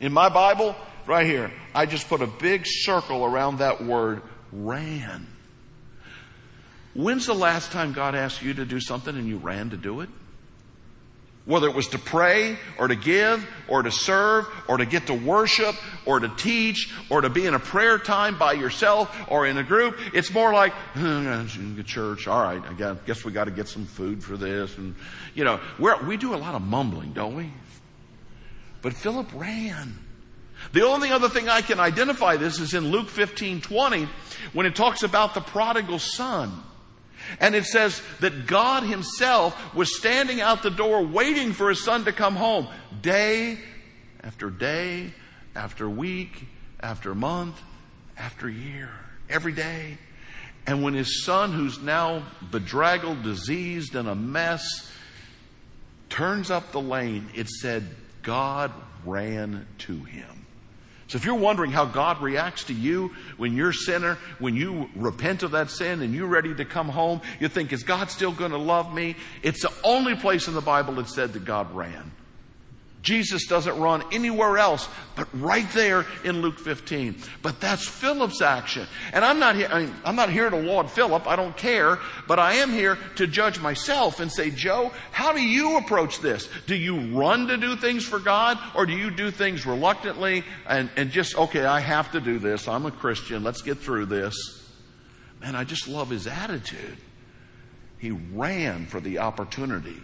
In 0.00 0.12
my 0.12 0.28
Bible, 0.28 0.76
right 1.06 1.26
here, 1.26 1.50
I 1.74 1.86
just 1.86 2.08
put 2.08 2.20
a 2.20 2.26
big 2.26 2.62
circle 2.64 3.24
around 3.24 3.58
that 3.58 3.82
word 3.82 4.22
ran. 4.52 5.26
When's 6.94 7.26
the 7.26 7.34
last 7.34 7.72
time 7.72 7.92
God 7.92 8.14
asked 8.14 8.42
you 8.42 8.54
to 8.54 8.64
do 8.64 8.80
something 8.80 9.16
and 9.16 9.26
you 9.26 9.38
ran 9.38 9.70
to 9.70 9.76
do 9.76 10.00
it? 10.00 10.08
Whether 11.50 11.66
it 11.66 11.74
was 11.74 11.88
to 11.88 11.98
pray 11.98 12.56
or 12.78 12.86
to 12.86 12.94
give 12.94 13.44
or 13.66 13.82
to 13.82 13.90
serve 13.90 14.46
or 14.68 14.76
to 14.76 14.86
get 14.86 15.08
to 15.08 15.14
worship 15.14 15.74
or 16.06 16.20
to 16.20 16.28
teach 16.28 16.94
or 17.10 17.22
to 17.22 17.28
be 17.28 17.44
in 17.44 17.54
a 17.54 17.58
prayer 17.58 17.98
time 17.98 18.38
by 18.38 18.52
yourself 18.52 19.12
or 19.26 19.48
in 19.48 19.58
a 19.58 19.64
group, 19.64 19.98
it's 20.14 20.32
more 20.32 20.52
like, 20.52 20.72
church, 21.82 22.28
all 22.28 22.40
right, 22.40 22.62
I 22.64 22.94
guess 23.04 23.24
we 23.24 23.32
got 23.32 23.46
to 23.46 23.50
get 23.50 23.66
some 23.66 23.84
food 23.84 24.22
for 24.22 24.36
this. 24.36 24.78
And, 24.78 24.94
you 25.34 25.42
know, 25.42 25.58
we 26.06 26.16
do 26.16 26.36
a 26.36 26.38
lot 26.38 26.54
of 26.54 26.62
mumbling, 26.62 27.14
don't 27.14 27.34
we? 27.34 27.52
But 28.80 28.92
Philip 28.94 29.26
ran. 29.34 29.98
The 30.72 30.86
only 30.86 31.10
other 31.10 31.28
thing 31.28 31.48
I 31.48 31.62
can 31.62 31.80
identify 31.80 32.36
this 32.36 32.60
is 32.60 32.74
in 32.74 32.92
Luke 32.92 33.08
15 33.08 33.60
20 33.60 34.08
when 34.52 34.66
it 34.66 34.76
talks 34.76 35.02
about 35.02 35.34
the 35.34 35.40
prodigal 35.40 35.98
son. 35.98 36.62
And 37.38 37.54
it 37.54 37.64
says 37.64 38.02
that 38.20 38.46
God 38.46 38.82
himself 38.82 39.74
was 39.74 39.96
standing 39.96 40.40
out 40.40 40.62
the 40.62 40.70
door 40.70 41.04
waiting 41.04 41.52
for 41.52 41.68
his 41.68 41.84
son 41.84 42.04
to 42.04 42.12
come 42.12 42.36
home 42.36 42.66
day 43.02 43.58
after 44.22 44.50
day 44.50 45.12
after 45.54 45.88
week 45.88 46.46
after 46.80 47.14
month 47.14 47.60
after 48.16 48.48
year, 48.48 48.90
every 49.28 49.52
day. 49.52 49.98
And 50.66 50.82
when 50.82 50.94
his 50.94 51.24
son, 51.24 51.52
who's 51.52 51.80
now 51.80 52.22
bedraggled, 52.50 53.22
diseased, 53.22 53.94
and 53.94 54.08
a 54.08 54.14
mess, 54.14 54.90
turns 56.08 56.50
up 56.50 56.72
the 56.72 56.80
lane, 56.80 57.28
it 57.34 57.48
said 57.48 57.88
God 58.22 58.72
ran 59.04 59.66
to 59.78 59.96
him. 60.04 60.39
So 61.10 61.16
if 61.16 61.24
you're 61.24 61.34
wondering 61.34 61.72
how 61.72 61.86
God 61.86 62.22
reacts 62.22 62.62
to 62.64 62.72
you 62.72 63.10
when 63.36 63.56
you're 63.56 63.70
a 63.70 63.74
sinner, 63.74 64.16
when 64.38 64.54
you 64.54 64.88
repent 64.94 65.42
of 65.42 65.50
that 65.50 65.68
sin 65.68 66.02
and 66.02 66.14
you're 66.14 66.28
ready 66.28 66.54
to 66.54 66.64
come 66.64 66.88
home, 66.88 67.20
you 67.40 67.48
think, 67.48 67.72
is 67.72 67.82
God 67.82 68.12
still 68.12 68.30
going 68.30 68.52
to 68.52 68.58
love 68.58 68.94
me? 68.94 69.16
It's 69.42 69.62
the 69.62 69.72
only 69.82 70.14
place 70.14 70.46
in 70.46 70.54
the 70.54 70.60
Bible 70.60 70.94
that 70.94 71.08
said 71.08 71.32
that 71.32 71.44
God 71.44 71.74
ran. 71.74 72.12
Jesus 73.02 73.46
doesn't 73.46 73.78
run 73.80 74.02
anywhere 74.12 74.58
else 74.58 74.88
but 75.16 75.26
right 75.32 75.70
there 75.72 76.04
in 76.24 76.42
Luke 76.42 76.58
15. 76.58 77.16
But 77.42 77.60
that's 77.60 77.86
Philip's 77.86 78.42
action. 78.42 78.86
And 79.12 79.24
I'm 79.24 79.38
not 79.38 79.56
here, 79.56 79.68
I 79.70 79.84
mean, 79.84 79.94
I'm 80.04 80.16
not 80.16 80.30
here 80.30 80.50
to 80.50 80.56
laud 80.56 80.90
Philip. 80.90 81.26
I 81.26 81.36
don't 81.36 81.56
care. 81.56 81.98
But 82.26 82.38
I 82.38 82.54
am 82.54 82.70
here 82.70 82.98
to 83.16 83.26
judge 83.26 83.58
myself 83.60 84.20
and 84.20 84.30
say, 84.30 84.50
Joe, 84.50 84.92
how 85.12 85.32
do 85.32 85.40
you 85.40 85.78
approach 85.78 86.20
this? 86.20 86.48
Do 86.66 86.74
you 86.74 87.16
run 87.18 87.46
to 87.48 87.56
do 87.56 87.74
things 87.74 88.04
for 88.04 88.18
God 88.18 88.58
or 88.74 88.84
do 88.84 88.92
you 88.92 89.10
do 89.10 89.30
things 89.30 89.64
reluctantly 89.64 90.44
and, 90.66 90.90
and 90.96 91.10
just, 91.10 91.36
okay, 91.36 91.64
I 91.64 91.80
have 91.80 92.12
to 92.12 92.20
do 92.20 92.38
this. 92.38 92.68
I'm 92.68 92.84
a 92.84 92.90
Christian. 92.90 93.42
Let's 93.42 93.62
get 93.62 93.78
through 93.78 94.06
this. 94.06 94.34
Man, 95.40 95.56
I 95.56 95.64
just 95.64 95.88
love 95.88 96.10
his 96.10 96.26
attitude. 96.26 96.98
He 97.98 98.10
ran 98.10 98.86
for 98.86 99.00
the 99.00 99.18
opportunity 99.18 100.02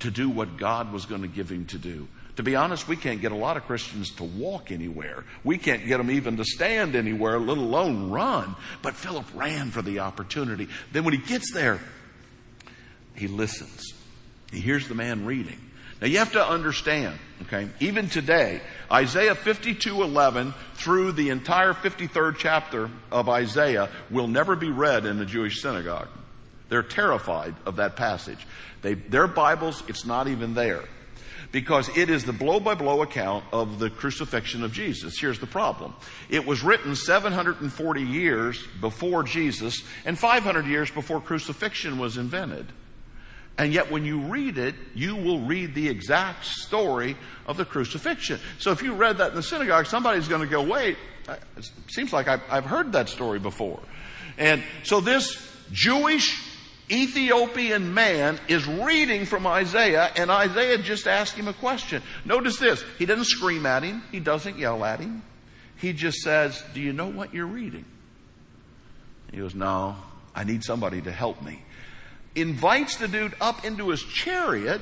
to 0.00 0.10
do 0.10 0.30
what 0.30 0.56
God 0.56 0.92
was 0.92 1.06
going 1.06 1.22
to 1.22 1.28
give 1.28 1.50
him 1.50 1.66
to 1.66 1.78
do. 1.78 2.08
To 2.38 2.44
be 2.44 2.54
honest, 2.54 2.86
we 2.86 2.94
can't 2.94 3.20
get 3.20 3.32
a 3.32 3.34
lot 3.34 3.56
of 3.56 3.64
Christians 3.64 4.12
to 4.12 4.22
walk 4.22 4.70
anywhere. 4.70 5.24
We 5.42 5.58
can't 5.58 5.84
get 5.84 5.98
them 5.98 6.08
even 6.08 6.36
to 6.36 6.44
stand 6.44 6.94
anywhere, 6.94 7.40
let 7.40 7.58
alone 7.58 8.12
run. 8.12 8.54
But 8.80 8.94
Philip 8.94 9.26
ran 9.34 9.72
for 9.72 9.82
the 9.82 9.98
opportunity. 9.98 10.68
Then 10.92 11.02
when 11.02 11.14
he 11.14 11.20
gets 11.20 11.52
there, 11.52 11.80
he 13.16 13.26
listens. 13.26 13.92
He 14.52 14.60
hears 14.60 14.86
the 14.86 14.94
man 14.94 15.26
reading. 15.26 15.58
Now 16.00 16.06
you 16.06 16.18
have 16.18 16.30
to 16.34 16.46
understand, 16.48 17.18
okay, 17.42 17.70
even 17.80 18.08
today, 18.08 18.60
Isaiah 18.88 19.34
52:11 19.34 20.54
through 20.74 21.12
the 21.12 21.30
entire 21.30 21.72
53rd 21.72 22.36
chapter 22.38 22.88
of 23.10 23.28
Isaiah 23.28 23.88
will 24.10 24.28
never 24.28 24.54
be 24.54 24.70
read 24.70 25.06
in 25.06 25.20
a 25.20 25.26
Jewish 25.26 25.60
synagogue. 25.60 26.08
They're 26.68 26.84
terrified 26.84 27.56
of 27.66 27.74
that 27.76 27.96
passage. 27.96 28.46
They, 28.82 28.94
their 28.94 29.26
Bibles, 29.26 29.82
it's 29.88 30.06
not 30.06 30.28
even 30.28 30.54
there 30.54 30.84
because 31.50 31.88
it 31.96 32.10
is 32.10 32.24
the 32.24 32.32
blow 32.32 32.60
by 32.60 32.74
blow 32.74 33.02
account 33.02 33.44
of 33.52 33.78
the 33.78 33.90
crucifixion 33.90 34.62
of 34.62 34.72
Jesus. 34.72 35.18
Here's 35.18 35.38
the 35.38 35.46
problem. 35.46 35.94
It 36.28 36.46
was 36.46 36.62
written 36.62 36.94
740 36.94 38.02
years 38.02 38.62
before 38.80 39.22
Jesus 39.22 39.82
and 40.04 40.18
500 40.18 40.66
years 40.66 40.90
before 40.90 41.20
crucifixion 41.20 41.98
was 41.98 42.16
invented. 42.16 42.66
And 43.56 43.72
yet 43.72 43.90
when 43.90 44.04
you 44.04 44.20
read 44.20 44.56
it, 44.56 44.76
you 44.94 45.16
will 45.16 45.40
read 45.40 45.74
the 45.74 45.88
exact 45.88 46.44
story 46.44 47.16
of 47.46 47.56
the 47.56 47.64
crucifixion. 47.64 48.38
So 48.58 48.70
if 48.70 48.82
you 48.82 48.94
read 48.94 49.18
that 49.18 49.30
in 49.30 49.36
the 49.36 49.42
synagogue, 49.42 49.86
somebody's 49.86 50.28
going 50.28 50.42
to 50.42 50.46
go, 50.46 50.62
wait, 50.62 50.96
it 51.28 51.70
seems 51.88 52.12
like 52.12 52.28
I've 52.28 52.64
heard 52.64 52.92
that 52.92 53.08
story 53.08 53.40
before. 53.40 53.80
And 54.36 54.62
so 54.84 55.00
this 55.00 55.44
Jewish 55.72 56.47
Ethiopian 56.90 57.92
man 57.92 58.38
is 58.48 58.66
reading 58.66 59.26
from 59.26 59.46
Isaiah, 59.46 60.10
and 60.16 60.30
Isaiah 60.30 60.78
just 60.78 61.06
asked 61.06 61.34
him 61.34 61.48
a 61.48 61.52
question. 61.52 62.02
Notice 62.24 62.58
this. 62.58 62.82
He 62.98 63.04
doesn't 63.04 63.26
scream 63.26 63.66
at 63.66 63.82
him. 63.82 64.02
He 64.10 64.20
doesn't 64.20 64.58
yell 64.58 64.84
at 64.84 65.00
him. 65.00 65.22
He 65.76 65.92
just 65.92 66.18
says, 66.18 66.62
Do 66.74 66.80
you 66.80 66.92
know 66.92 67.08
what 67.08 67.34
you're 67.34 67.46
reading? 67.46 67.84
He 69.30 69.38
goes, 69.38 69.54
No, 69.54 69.96
I 70.34 70.44
need 70.44 70.64
somebody 70.64 71.02
to 71.02 71.12
help 71.12 71.42
me. 71.42 71.62
Invites 72.34 72.96
the 72.96 73.08
dude 73.08 73.34
up 73.40 73.64
into 73.64 73.90
his 73.90 74.02
chariot, 74.02 74.80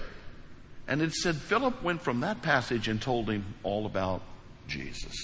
and 0.86 1.02
it 1.02 1.12
said 1.12 1.36
Philip 1.36 1.82
went 1.82 2.02
from 2.02 2.20
that 2.20 2.40
passage 2.40 2.86
and 2.86 3.02
told 3.02 3.28
him 3.28 3.44
all 3.64 3.84
about 3.84 4.22
Jesus. 4.68 5.14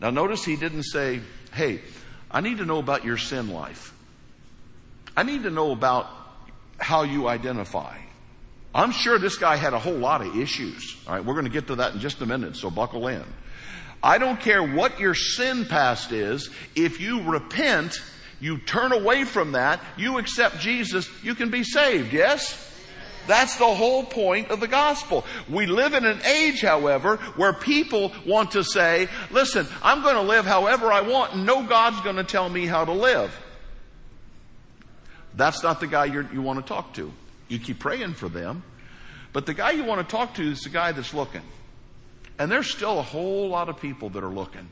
Now 0.00 0.10
notice 0.10 0.44
he 0.44 0.56
didn't 0.56 0.84
say, 0.84 1.20
Hey, 1.52 1.82
I 2.30 2.40
need 2.40 2.58
to 2.58 2.64
know 2.64 2.78
about 2.78 3.04
your 3.04 3.18
sin 3.18 3.50
life. 3.50 3.92
I 5.18 5.24
need 5.24 5.42
to 5.42 5.50
know 5.50 5.72
about 5.72 6.06
how 6.78 7.02
you 7.02 7.26
identify. 7.26 7.98
I'm 8.72 8.92
sure 8.92 9.18
this 9.18 9.36
guy 9.36 9.56
had 9.56 9.74
a 9.74 9.78
whole 9.80 9.96
lot 9.96 10.24
of 10.24 10.36
issues. 10.36 10.96
All 11.08 11.14
right, 11.14 11.24
we're 11.24 11.34
going 11.34 11.44
to 11.44 11.50
get 11.50 11.66
to 11.66 11.74
that 11.74 11.92
in 11.92 11.98
just 11.98 12.20
a 12.20 12.26
minute, 12.26 12.54
so 12.54 12.70
buckle 12.70 13.08
in. 13.08 13.24
I 14.00 14.18
don't 14.18 14.38
care 14.38 14.62
what 14.62 15.00
your 15.00 15.16
sin 15.16 15.64
past 15.64 16.12
is, 16.12 16.50
if 16.76 17.00
you 17.00 17.24
repent, 17.24 18.00
you 18.38 18.58
turn 18.58 18.92
away 18.92 19.24
from 19.24 19.52
that, 19.52 19.80
you 19.96 20.18
accept 20.18 20.60
Jesus, 20.60 21.10
you 21.24 21.34
can 21.34 21.50
be 21.50 21.64
saved, 21.64 22.12
yes? 22.12 22.64
That's 23.26 23.56
the 23.56 23.74
whole 23.74 24.04
point 24.04 24.52
of 24.52 24.60
the 24.60 24.68
gospel. 24.68 25.26
We 25.48 25.66
live 25.66 25.94
in 25.94 26.04
an 26.04 26.22
age, 26.22 26.60
however, 26.60 27.16
where 27.34 27.54
people 27.54 28.12
want 28.24 28.52
to 28.52 28.62
say, 28.62 29.08
listen, 29.32 29.66
I'm 29.82 30.00
going 30.02 30.14
to 30.14 30.22
live 30.22 30.46
however 30.46 30.92
I 30.92 31.00
want 31.00 31.34
and 31.34 31.44
no 31.44 31.64
God's 31.64 32.00
going 32.02 32.14
to 32.14 32.24
tell 32.24 32.48
me 32.48 32.66
how 32.66 32.84
to 32.84 32.92
live. 32.92 33.36
That's 35.38 35.62
not 35.62 35.78
the 35.78 35.86
guy 35.86 36.06
you 36.06 36.42
want 36.42 36.58
to 36.58 36.68
talk 36.68 36.94
to. 36.94 37.12
You 37.46 37.60
keep 37.60 37.78
praying 37.78 38.14
for 38.14 38.28
them. 38.28 38.64
But 39.32 39.46
the 39.46 39.54
guy 39.54 39.70
you 39.70 39.84
want 39.84 40.06
to 40.06 40.16
talk 40.16 40.34
to 40.34 40.42
is 40.42 40.62
the 40.62 40.68
guy 40.68 40.90
that's 40.90 41.14
looking. 41.14 41.42
And 42.40 42.50
there's 42.50 42.68
still 42.68 42.98
a 42.98 43.02
whole 43.02 43.48
lot 43.48 43.68
of 43.68 43.80
people 43.80 44.10
that 44.10 44.24
are 44.24 44.30
looking. 44.30 44.68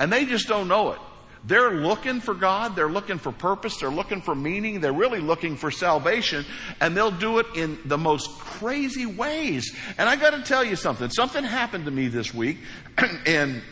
And 0.00 0.12
they 0.12 0.24
just 0.24 0.48
don't 0.48 0.66
know 0.66 0.90
it. 0.90 0.98
They're 1.44 1.74
looking 1.74 2.20
for 2.20 2.34
God. 2.34 2.74
They're 2.74 2.90
looking 2.90 3.18
for 3.18 3.30
purpose. 3.30 3.76
They're 3.76 3.90
looking 3.90 4.22
for 4.22 4.34
meaning. 4.34 4.80
They're 4.80 4.92
really 4.92 5.20
looking 5.20 5.56
for 5.56 5.70
salvation. 5.70 6.44
And 6.80 6.96
they'll 6.96 7.12
do 7.12 7.38
it 7.38 7.46
in 7.54 7.78
the 7.84 7.98
most 7.98 8.28
crazy 8.40 9.06
ways. 9.06 9.72
And 9.98 10.08
I 10.08 10.16
gotta 10.16 10.42
tell 10.42 10.64
you 10.64 10.74
something. 10.74 11.10
Something 11.10 11.44
happened 11.44 11.84
to 11.84 11.92
me 11.92 12.08
this 12.08 12.34
week. 12.34 12.58
and 13.26 13.62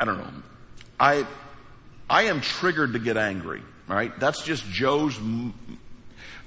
I 0.00 0.04
don't 0.04 0.18
know. 0.18 0.42
I, 0.98 1.24
I 2.10 2.24
am 2.24 2.40
triggered 2.40 2.94
to 2.94 2.98
get 2.98 3.16
angry. 3.16 3.62
All 3.92 3.98
right, 3.98 4.18
that's 4.18 4.42
just 4.42 4.64
Joe's 4.70 5.18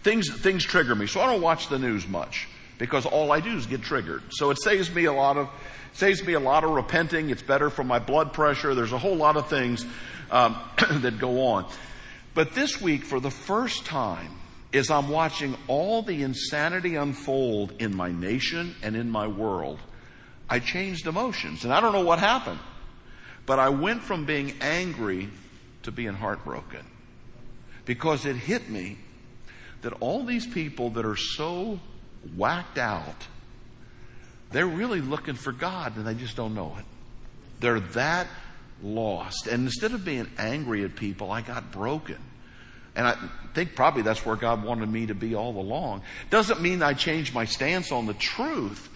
things. 0.02 0.32
Things 0.32 0.66
trigger 0.66 0.96
me, 0.96 1.06
so 1.06 1.22
I 1.22 1.28
don't 1.28 1.44
watch 1.44 1.70
the 1.70 1.78
news 1.78 2.08
much 2.08 2.48
because 2.80 3.06
all 3.06 3.32
I 3.32 3.40
do 3.40 3.56
is 3.56 3.68
get 3.68 3.84
triggered. 3.84 4.24
So 4.32 4.50
it 4.50 4.60
saves 4.60 4.90
me 4.90 5.06
a 5.06 5.14
lot 5.14 5.38
of 5.38 5.50
saves 5.94 6.24
me 6.25 6.34
a 6.34 6.40
lot 6.40 6.64
of 6.64 6.72
repenting. 6.72 7.30
It's 7.30 7.44
better 7.44 7.70
for 7.70 7.84
my 7.84 8.00
blood 8.00 8.34
pressure. 8.34 8.74
There's 8.74 8.94
a 8.94 8.98
whole 8.98 9.16
lot 9.16 9.38
of 9.38 9.48
things 9.48 9.86
um, 10.32 10.60
that 11.02 11.20
go 11.20 11.44
on. 11.50 11.68
But 12.34 12.56
this 12.56 12.82
week, 12.82 13.04
for 13.04 13.20
the 13.20 13.30
first 13.30 13.86
time, 13.86 14.32
as 14.74 14.90
I'm 14.90 15.10
watching 15.10 15.56
all 15.68 16.02
the 16.02 16.24
insanity 16.24 16.96
unfold 16.96 17.74
in 17.78 17.96
my 17.96 18.12
nation 18.12 18.74
and 18.82 18.96
in 18.96 19.12
my 19.12 19.28
world, 19.28 19.78
I 20.50 20.58
changed 20.62 21.06
emotions, 21.06 21.64
and 21.64 21.72
I 21.72 21.80
don't 21.80 21.94
know 21.94 22.06
what 22.06 22.18
happened, 22.18 22.60
but 23.46 23.60
I 23.60 23.70
went 23.70 24.02
from 24.02 24.25
being 24.25 24.56
angry 24.62 25.30
to 25.84 25.92
being 25.92 26.16
heartbroken 26.16 26.88
because 27.86 28.25
it 28.25 28.36
hit 28.36 28.70
me 28.70 28.98
that 29.82 29.94
all 30.00 30.24
these 30.25 30.46
people 30.46 30.89
that 30.92 31.06
are 31.06 31.15
so 31.15 31.80
whacked 32.36 32.77
out 32.77 33.27
They're 34.51 34.65
really 34.65 35.01
looking 35.01 35.36
for 35.36 35.51
God 35.51 35.98
and 35.98 36.06
they 36.08 36.13
just 36.13 36.36
don't 36.36 36.56
know 36.56 36.75
it. 36.80 36.86
They're 37.60 37.80
that 37.80 38.27
lost. 38.82 39.48
And 39.48 39.65
instead 39.65 39.92
of 39.94 40.06
being 40.06 40.27
angry 40.38 40.84
at 40.84 40.96
people, 40.96 41.32
I 41.32 41.42
got 41.42 41.72
broken. 41.72 42.18
And 42.96 43.08
I 43.08 43.18
think 43.54 43.75
probably 43.75 44.01
that's 44.01 44.25
where 44.25 44.38
God 44.38 44.63
wanted 44.63 44.89
me 44.89 45.08
to 45.08 45.15
be 45.15 45.36
all 45.36 45.58
along. 45.58 46.04
Doesn't 46.30 46.62
mean 46.62 46.82
I 46.82 46.94
changed 46.94 47.34
my 47.34 47.44
stance 47.46 47.92
on 47.92 48.06
the 48.06 48.13
truth, 48.13 48.89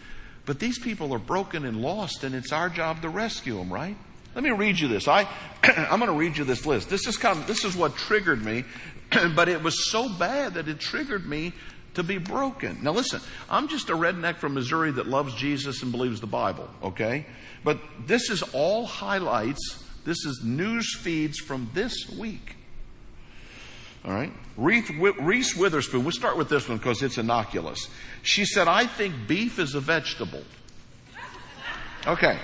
but 0.45 0.59
these 0.59 0.79
people 0.79 1.13
are 1.13 1.19
broken 1.19 1.65
and 1.65 1.81
lost, 1.81 2.23
and 2.23 2.33
it's 2.33 2.53
our 2.53 2.69
job 2.69 3.01
to 3.01 3.09
rescue 3.09 3.57
them, 3.57 3.71
right? 3.73 3.97
Let 4.35 4.43
me 4.43 4.51
read 4.51 4.79
you 4.79 4.87
this. 4.87 5.07
I, 5.07 5.27
I'm 5.63 5.99
going 5.99 6.11
to 6.11 6.17
read 6.17 6.37
you 6.37 6.43
this 6.43 6.65
list. 6.65 6.89
This 6.89 7.07
is 7.07 7.17
kind 7.17 7.37
of, 7.37 7.47
this 7.47 7.65
is 7.65 7.75
what 7.75 7.95
triggered 7.95 8.43
me, 8.43 8.63
but 9.35 9.49
it 9.49 9.61
was 9.61 9.89
so 9.89 10.09
bad 10.09 10.55
that 10.55 10.67
it 10.67 10.79
triggered 10.79 11.27
me 11.27 11.53
to 11.95 12.03
be 12.03 12.17
broken. 12.17 12.79
Now 12.81 12.91
listen, 12.91 13.21
I'm 13.49 13.67
just 13.67 13.89
a 13.89 13.93
redneck 13.93 14.37
from 14.37 14.53
Missouri 14.53 14.91
that 14.91 15.07
loves 15.07 15.33
Jesus 15.35 15.81
and 15.83 15.91
believes 15.91 16.21
the 16.21 16.27
Bible, 16.27 16.69
okay? 16.83 17.25
But 17.63 17.79
this 18.05 18.29
is 18.29 18.43
all 18.53 18.85
highlights. 18.85 19.83
This 20.05 20.25
is 20.25 20.41
news 20.43 20.95
feeds 20.97 21.39
from 21.39 21.69
this 21.73 22.09
week. 22.17 22.55
All 24.05 24.11
right. 24.11 24.31
Reese 24.55 25.55
Witherspoon, 25.55 26.03
we'll 26.03 26.11
start 26.11 26.37
with 26.37 26.49
this 26.49 26.69
one 26.69 26.77
because 26.77 27.01
it's 27.01 27.17
innocuous. 27.17 27.89
She 28.21 28.45
said, 28.45 28.67
I 28.67 28.85
think 28.85 29.27
beef 29.27 29.59
is 29.59 29.75
a 29.75 29.79
vegetable. 29.81 30.43
Okay. 32.07 32.39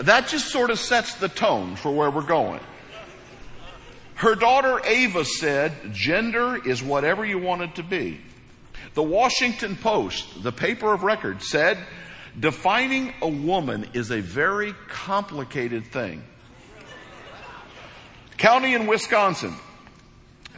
That 0.00 0.28
just 0.28 0.48
sort 0.48 0.70
of 0.70 0.78
sets 0.78 1.14
the 1.14 1.28
tone 1.28 1.76
for 1.76 1.92
where 1.92 2.10
we're 2.10 2.22
going. 2.22 2.60
Her 4.14 4.34
daughter 4.34 4.80
Ava 4.84 5.24
said, 5.24 5.72
gender 5.92 6.56
is 6.66 6.82
whatever 6.82 7.24
you 7.24 7.38
want 7.38 7.62
it 7.62 7.74
to 7.76 7.82
be. 7.82 8.20
The 8.94 9.02
Washington 9.02 9.76
Post, 9.76 10.42
the 10.42 10.52
paper 10.52 10.92
of 10.92 11.02
record, 11.02 11.42
said, 11.42 11.78
defining 12.38 13.14
a 13.20 13.28
woman 13.28 13.88
is 13.94 14.10
a 14.10 14.20
very 14.20 14.74
complicated 14.88 15.86
thing. 15.86 16.22
County 18.36 18.74
in 18.74 18.86
Wisconsin, 18.86 19.54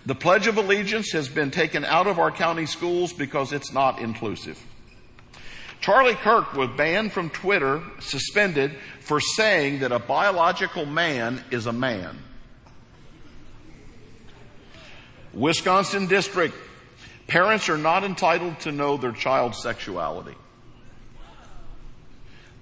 the 0.07 0.15
Pledge 0.15 0.47
of 0.47 0.59
Allegiance 0.59 1.13
has 1.13 1.29
been 1.29 1.51
taken 1.51 1.85
out 1.85 2.07
of 2.07 2.19
our 2.19 2.31
county 2.31 2.67
schools 2.67 3.13
because 3.13 3.53
it's 3.53 3.73
not 3.73 3.99
inclusive. 3.99 4.63
Charlie 5.85 6.15
Kirk 6.15 6.55
was 6.55 6.71
banned 6.79 7.13
from 7.13 7.29
Twitter, 7.29 7.83
suspended 8.01 8.75
for 9.01 9.21
saying 9.21 9.81
that 9.81 9.93
a 9.93 9.99
biological 9.99 10.87
man 10.87 11.45
is 11.51 11.67
a 11.67 11.75
man. 11.75 12.17
Wisconsin 15.35 16.07
District. 16.07 16.55
Parents 17.27 17.69
are 17.69 17.77
not 17.77 18.03
entitled 18.03 18.61
to 18.61 18.73
know 18.73 18.97
their 18.97 19.13
child's 19.13 19.61
sexuality. 19.61 20.35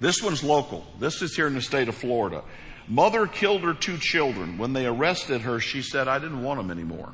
This 0.01 0.21
one's 0.21 0.43
local. 0.43 0.85
This 0.99 1.21
is 1.21 1.33
here 1.33 1.47
in 1.47 1.53
the 1.53 1.61
state 1.61 1.87
of 1.87 1.95
Florida. 1.95 2.43
Mother 2.89 3.25
killed 3.25 3.61
her 3.61 3.73
two 3.73 3.97
children. 3.99 4.57
When 4.57 4.73
they 4.73 4.85
arrested 4.85 5.39
her, 5.43 5.61
she 5.61 5.81
said, 5.81 6.09
I 6.09 6.19
didn't 6.19 6.43
want 6.43 6.59
them 6.59 6.69
anymore. 6.69 7.13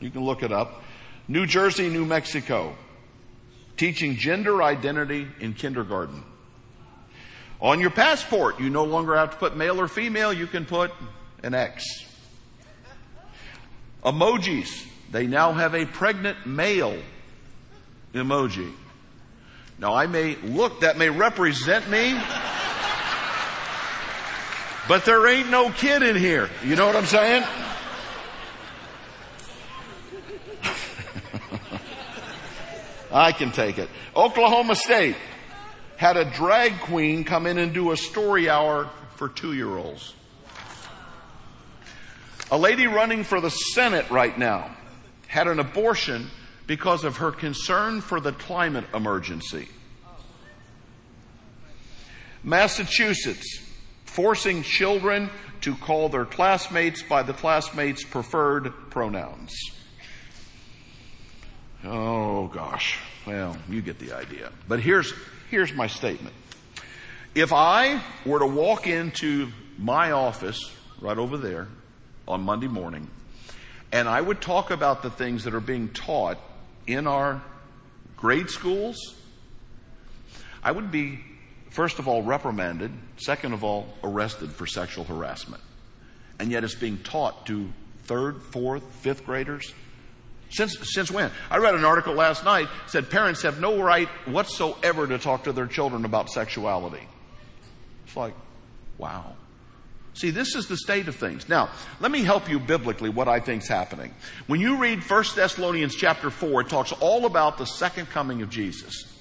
You 0.00 0.08
can 0.08 0.24
look 0.24 0.42
it 0.42 0.52
up. 0.52 0.82
New 1.28 1.44
Jersey, 1.44 1.90
New 1.90 2.06
Mexico, 2.06 2.76
teaching 3.76 4.16
gender 4.16 4.62
identity 4.62 5.26
in 5.40 5.54
kindergarten. 5.54 6.22
On 7.60 7.80
your 7.80 7.90
passport, 7.90 8.60
you 8.60 8.70
no 8.70 8.84
longer 8.84 9.16
have 9.16 9.30
to 9.30 9.36
put 9.36 9.56
male 9.56 9.80
or 9.80 9.88
female, 9.88 10.32
you 10.32 10.46
can 10.46 10.64
put 10.66 10.92
an 11.42 11.54
X. 11.54 11.84
Emojis, 14.02 14.86
they 15.10 15.26
now 15.26 15.52
have 15.52 15.74
a 15.74 15.86
pregnant 15.86 16.46
male 16.46 16.98
emoji. 18.12 18.70
Now 19.78 19.94
I 19.94 20.06
may 20.06 20.36
look, 20.36 20.80
that 20.80 20.98
may 20.98 21.10
represent 21.10 21.88
me, 21.88 22.12
but 24.86 25.04
there 25.04 25.26
ain't 25.26 25.50
no 25.50 25.70
kid 25.70 26.02
in 26.02 26.16
here. 26.16 26.50
You 26.64 26.76
know 26.76 26.86
what 26.86 26.96
I'm 26.96 27.06
saying? 27.06 27.44
I 33.14 33.30
can 33.30 33.52
take 33.52 33.78
it. 33.78 33.88
Oklahoma 34.16 34.74
State 34.74 35.16
had 35.96 36.16
a 36.16 36.24
drag 36.24 36.80
queen 36.80 37.22
come 37.22 37.46
in 37.46 37.58
and 37.58 37.72
do 37.72 37.92
a 37.92 37.96
story 37.96 38.50
hour 38.50 38.90
for 39.14 39.28
two 39.28 39.52
year 39.52 39.68
olds. 39.68 40.14
A 42.50 42.58
lady 42.58 42.88
running 42.88 43.22
for 43.22 43.40
the 43.40 43.50
Senate 43.50 44.10
right 44.10 44.36
now 44.36 44.76
had 45.28 45.46
an 45.46 45.60
abortion 45.60 46.28
because 46.66 47.04
of 47.04 47.18
her 47.18 47.30
concern 47.30 48.00
for 48.00 48.20
the 48.20 48.32
climate 48.32 48.84
emergency. 48.92 49.68
Massachusetts 52.42 53.60
forcing 54.04 54.62
children 54.62 55.30
to 55.60 55.74
call 55.76 56.08
their 56.08 56.24
classmates 56.24 57.02
by 57.02 57.22
the 57.22 57.32
classmates' 57.32 58.04
preferred 58.04 58.72
pronouns. 58.90 59.54
Oh 61.84 62.46
gosh. 62.48 62.98
Well, 63.26 63.56
you 63.68 63.82
get 63.82 63.98
the 63.98 64.12
idea. 64.12 64.50
But 64.68 64.80
here's, 64.80 65.12
here's 65.50 65.72
my 65.72 65.86
statement. 65.86 66.34
If 67.34 67.52
I 67.52 68.02
were 68.24 68.38
to 68.38 68.46
walk 68.46 68.86
into 68.86 69.50
my 69.78 70.12
office 70.12 70.72
right 71.00 71.18
over 71.18 71.36
there 71.36 71.68
on 72.26 72.42
Monday 72.42 72.68
morning 72.68 73.10
and 73.92 74.08
I 74.08 74.20
would 74.20 74.40
talk 74.40 74.70
about 74.70 75.02
the 75.02 75.10
things 75.10 75.44
that 75.44 75.54
are 75.54 75.60
being 75.60 75.88
taught 75.88 76.38
in 76.86 77.06
our 77.06 77.42
grade 78.16 78.50
schools, 78.50 79.14
I 80.62 80.72
would 80.72 80.90
be, 80.90 81.20
first 81.70 81.98
of 81.98 82.08
all, 82.08 82.22
reprimanded, 82.22 82.92
second 83.16 83.52
of 83.52 83.62
all, 83.62 83.88
arrested 84.02 84.50
for 84.52 84.66
sexual 84.66 85.04
harassment. 85.04 85.62
And 86.38 86.50
yet 86.50 86.64
it's 86.64 86.74
being 86.74 86.98
taught 86.98 87.46
to 87.46 87.68
third, 88.04 88.42
fourth, 88.42 88.82
fifth 88.96 89.24
graders. 89.26 89.72
Since, 90.54 90.94
since 90.94 91.10
when? 91.10 91.32
I 91.50 91.56
read 91.56 91.74
an 91.74 91.84
article 91.84 92.14
last 92.14 92.44
night 92.44 92.68
said 92.86 93.10
parents 93.10 93.42
have 93.42 93.60
no 93.60 93.82
right 93.82 94.06
whatsoever 94.26 95.04
to 95.04 95.18
talk 95.18 95.44
to 95.44 95.52
their 95.52 95.66
children 95.66 96.04
about 96.04 96.30
sexuality. 96.30 97.08
It's 98.06 98.16
like, 98.16 98.34
wow. 98.96 99.34
See, 100.12 100.30
this 100.30 100.54
is 100.54 100.68
the 100.68 100.76
state 100.76 101.08
of 101.08 101.16
things. 101.16 101.48
Now, 101.48 101.70
let 101.98 102.12
me 102.12 102.22
help 102.22 102.48
you 102.48 102.60
biblically 102.60 103.10
what 103.10 103.26
I 103.26 103.40
think's 103.40 103.66
happening. 103.66 104.14
When 104.46 104.60
you 104.60 104.76
read 104.76 105.02
1 105.02 105.24
Thessalonians 105.34 105.96
chapter 105.96 106.30
4, 106.30 106.60
it 106.60 106.68
talks 106.68 106.92
all 106.92 107.26
about 107.26 107.58
the 107.58 107.64
second 107.64 108.06
coming 108.10 108.40
of 108.40 108.48
Jesus. 108.48 109.12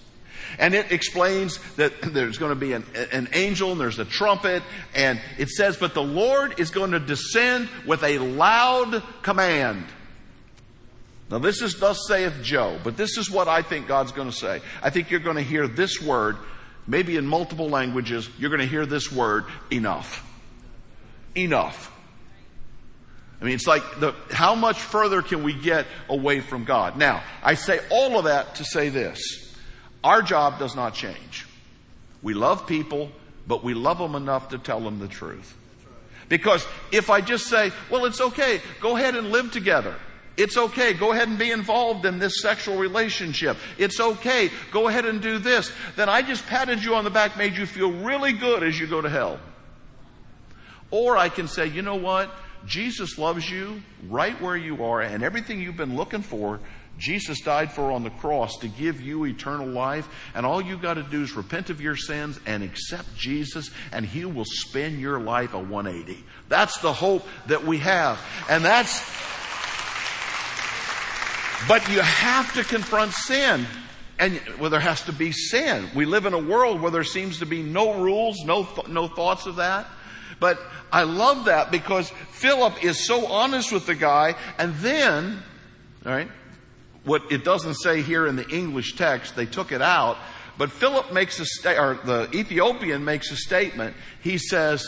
And 0.59 0.75
it 0.75 0.91
explains 0.91 1.57
that 1.77 1.93
there's 2.13 2.37
going 2.37 2.51
to 2.51 2.55
be 2.55 2.73
an, 2.73 2.85
an, 3.11 3.29
angel 3.33 3.71
and 3.71 3.81
there's 3.81 3.97
a 3.97 4.05
trumpet. 4.05 4.61
And 4.93 5.19
it 5.39 5.49
says, 5.49 5.77
but 5.77 5.95
the 5.95 6.03
Lord 6.03 6.59
is 6.59 6.69
going 6.69 6.91
to 6.91 6.99
descend 6.99 7.69
with 7.87 8.03
a 8.03 8.19
loud 8.19 9.01
command. 9.23 9.83
Now, 11.33 11.39
this 11.39 11.63
is 11.63 11.79
thus 11.79 12.05
saith 12.07 12.43
Joe, 12.43 12.77
but 12.83 12.95
this 12.95 13.17
is 13.17 13.27
what 13.27 13.47
I 13.47 13.63
think 13.63 13.87
God's 13.87 14.11
going 14.11 14.29
to 14.29 14.35
say. 14.35 14.61
I 14.83 14.91
think 14.91 15.09
you're 15.09 15.19
going 15.19 15.37
to 15.37 15.41
hear 15.41 15.67
this 15.67 15.99
word, 15.99 16.37
maybe 16.85 17.17
in 17.17 17.25
multiple 17.25 17.69
languages, 17.69 18.29
you're 18.37 18.51
going 18.51 18.61
to 18.61 18.67
hear 18.67 18.85
this 18.85 19.11
word, 19.11 19.45
enough. 19.71 20.23
Enough. 21.33 21.91
I 23.41 23.45
mean, 23.45 23.55
it's 23.55 23.65
like 23.65 23.81
the, 23.99 24.13
how 24.29 24.53
much 24.53 24.79
further 24.79 25.23
can 25.23 25.41
we 25.41 25.53
get 25.53 25.87
away 26.07 26.39
from 26.39 26.65
God? 26.65 26.97
Now, 26.97 27.23
I 27.41 27.55
say 27.55 27.79
all 27.89 28.19
of 28.19 28.25
that 28.25 28.53
to 28.57 28.63
say 28.63 28.89
this. 28.89 29.19
Our 30.03 30.21
job 30.21 30.59
does 30.59 30.75
not 30.75 30.93
change. 30.93 31.47
We 32.21 32.35
love 32.35 32.67
people, 32.67 33.11
but 33.47 33.63
we 33.63 33.73
love 33.73 33.97
them 33.97 34.13
enough 34.13 34.49
to 34.49 34.59
tell 34.59 34.81
them 34.81 34.99
the 34.99 35.07
truth. 35.07 35.57
Because 36.29 36.63
if 36.91 37.09
I 37.09 37.21
just 37.21 37.47
say, 37.47 37.71
well, 37.89 38.05
it's 38.05 38.21
okay, 38.21 38.61
go 38.81 38.95
ahead 38.97 39.15
and 39.15 39.31
live 39.31 39.51
together. 39.51 39.95
It's 40.35 40.57
okay. 40.57 40.93
Go 40.93 41.11
ahead 41.11 41.27
and 41.27 41.37
be 41.37 41.51
involved 41.51 42.05
in 42.05 42.19
this 42.19 42.41
sexual 42.41 42.77
relationship. 42.77 43.57
It's 43.77 43.99
okay. 43.99 44.49
Go 44.71 44.87
ahead 44.87 45.05
and 45.05 45.21
do 45.21 45.37
this. 45.37 45.71
Then 45.95 46.09
I 46.09 46.21
just 46.21 46.45
patted 46.47 46.83
you 46.83 46.95
on 46.95 47.03
the 47.03 47.11
back, 47.11 47.37
made 47.37 47.55
you 47.55 47.65
feel 47.65 47.91
really 47.91 48.33
good 48.33 48.63
as 48.63 48.79
you 48.79 48.87
go 48.87 49.01
to 49.01 49.09
hell. 49.09 49.39
Or 50.89 51.17
I 51.17 51.29
can 51.29 51.47
say, 51.47 51.67
you 51.67 51.81
know 51.81 51.95
what? 51.95 52.31
Jesus 52.65 53.17
loves 53.17 53.49
you 53.49 53.81
right 54.07 54.39
where 54.41 54.55
you 54.55 54.83
are 54.85 55.01
and 55.01 55.23
everything 55.23 55.59
you've 55.59 55.77
been 55.77 55.95
looking 55.95 56.21
for, 56.21 56.59
Jesus 56.97 57.41
died 57.41 57.71
for 57.71 57.91
on 57.91 58.03
the 58.03 58.09
cross 58.11 58.57
to 58.59 58.67
give 58.67 59.01
you 59.01 59.25
eternal 59.25 59.67
life. 59.67 60.07
And 60.35 60.45
all 60.45 60.61
you 60.61 60.77
got 60.77 60.93
to 60.95 61.03
do 61.03 61.23
is 61.23 61.35
repent 61.35 61.69
of 61.69 61.81
your 61.81 61.95
sins 61.95 62.39
and 62.45 62.63
accept 62.63 63.15
Jesus 63.17 63.71
and 63.91 64.05
he 64.05 64.25
will 64.25 64.45
spin 64.45 64.99
your 64.99 65.19
life 65.19 65.53
a 65.53 65.59
180. 65.59 66.23
That's 66.49 66.77
the 66.79 66.93
hope 66.93 67.27
that 67.47 67.65
we 67.65 67.79
have. 67.79 68.19
And 68.49 68.63
that's, 68.63 69.01
but 71.67 71.87
you 71.89 72.01
have 72.01 72.53
to 72.53 72.63
confront 72.63 73.13
sin. 73.13 73.65
And 74.19 74.39
well, 74.59 74.69
there 74.69 74.79
has 74.79 75.01
to 75.03 75.11
be 75.13 75.31
sin. 75.31 75.89
We 75.95 76.05
live 76.05 76.25
in 76.25 76.33
a 76.33 76.39
world 76.39 76.81
where 76.81 76.91
there 76.91 77.03
seems 77.03 77.39
to 77.39 77.45
be 77.45 77.63
no 77.63 78.01
rules, 78.01 78.37
no, 78.45 78.63
th- 78.63 78.87
no 78.87 79.07
thoughts 79.07 79.45
of 79.45 79.55
that. 79.57 79.87
But 80.39 80.59
I 80.91 81.03
love 81.03 81.45
that 81.45 81.71
because 81.71 82.09
Philip 82.31 82.83
is 82.83 83.05
so 83.05 83.25
honest 83.27 83.71
with 83.71 83.85
the 83.85 83.95
guy. 83.95 84.35
And 84.57 84.75
then, 84.75 85.41
all 86.05 86.11
right, 86.11 86.29
what 87.05 87.31
it 87.31 87.43
doesn't 87.43 87.75
say 87.75 88.01
here 88.01 88.27
in 88.27 88.35
the 88.35 88.47
English 88.49 88.95
text, 88.95 89.35
they 89.35 89.45
took 89.45 89.71
it 89.71 89.81
out, 89.81 90.17
But 90.57 90.71
Philip 90.71 91.11
makes 91.11 91.39
a 91.39 91.45
sta- 91.45 91.79
or 91.79 91.99
the 92.05 92.29
Ethiopian 92.33 93.03
makes 93.03 93.31
a 93.31 93.35
statement. 93.35 93.95
He 94.21 94.37
says, 94.37 94.85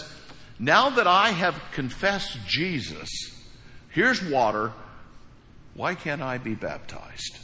"Now 0.60 0.92
that 0.92 1.08
I 1.08 1.30
have 1.32 1.60
confessed 1.72 2.38
Jesus, 2.48 3.10
here's 3.90 4.22
water. 4.22 4.74
Why 5.76 5.94
can't 5.94 6.22
I 6.22 6.40
be 6.40 6.56
baptized?" 6.56 7.38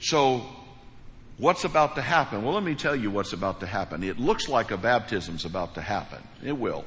So, 0.00 0.44
what's 1.38 1.64
about 1.64 1.94
to 1.94 2.02
happen? 2.02 2.42
Well, 2.42 2.52
let 2.52 2.62
me 2.62 2.74
tell 2.74 2.94
you 2.94 3.10
what's 3.10 3.32
about 3.32 3.60
to 3.60 3.66
happen. 3.66 4.02
It 4.02 4.18
looks 4.18 4.48
like 4.48 4.70
a 4.70 4.76
baptism's 4.76 5.46
about 5.46 5.74
to 5.76 5.80
happen. 5.80 6.22
It 6.44 6.58
will. 6.58 6.84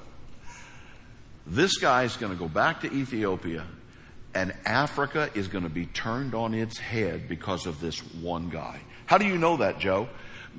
This 1.47 1.77
guy's 1.77 2.15
going 2.17 2.31
to 2.31 2.37
go 2.37 2.47
back 2.47 2.81
to 2.81 2.93
Ethiopia 2.93 3.65
and 4.37 4.53
Africa 4.65 5.31
is 5.33 5.47
going 5.47 5.63
to 5.63 5.69
be 5.69 5.87
turned 5.87 6.35
on 6.35 6.53
its 6.53 6.77
head 6.77 7.27
because 7.27 7.65
of 7.65 7.79
this 7.79 7.99
one 8.21 8.49
guy. 8.49 8.79
How 9.07 9.17
do 9.17 9.25
you 9.25 9.37
know 9.37 9.57
that, 9.57 9.79
Joe? 9.79 10.09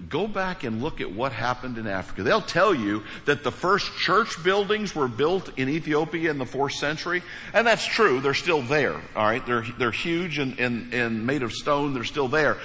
Go 0.08 0.26
back 0.26 0.64
and 0.64 0.82
look 0.82 1.00
at 1.00 1.12
what 1.12 1.32
happened 1.32 1.76
in 1.76 1.86
Africa. 1.86 2.22
They'll 2.22 2.40
tell 2.40 2.74
you 2.74 3.02
that 3.24 3.42
the 3.42 3.50
first 3.50 3.92
church 3.96 4.42
buildings 4.44 4.94
were 4.94 5.08
built 5.08 5.58
in 5.58 5.68
Ethiopia 5.68 6.30
in 6.30 6.38
the 6.38 6.46
fourth 6.46 6.74
century, 6.74 7.22
and 7.52 7.66
that's 7.66 7.84
true. 7.84 8.20
They're 8.20 8.34
still 8.34 8.62
there. 8.62 8.94
All 9.16 9.24
right, 9.24 9.44
they're 9.44 9.64
they're 9.78 9.90
huge 9.90 10.38
and 10.38 10.58
and, 10.60 10.94
and 10.94 11.26
made 11.26 11.42
of 11.42 11.52
stone. 11.52 11.94
They're 11.94 12.04
still 12.04 12.28
there. 12.28 12.58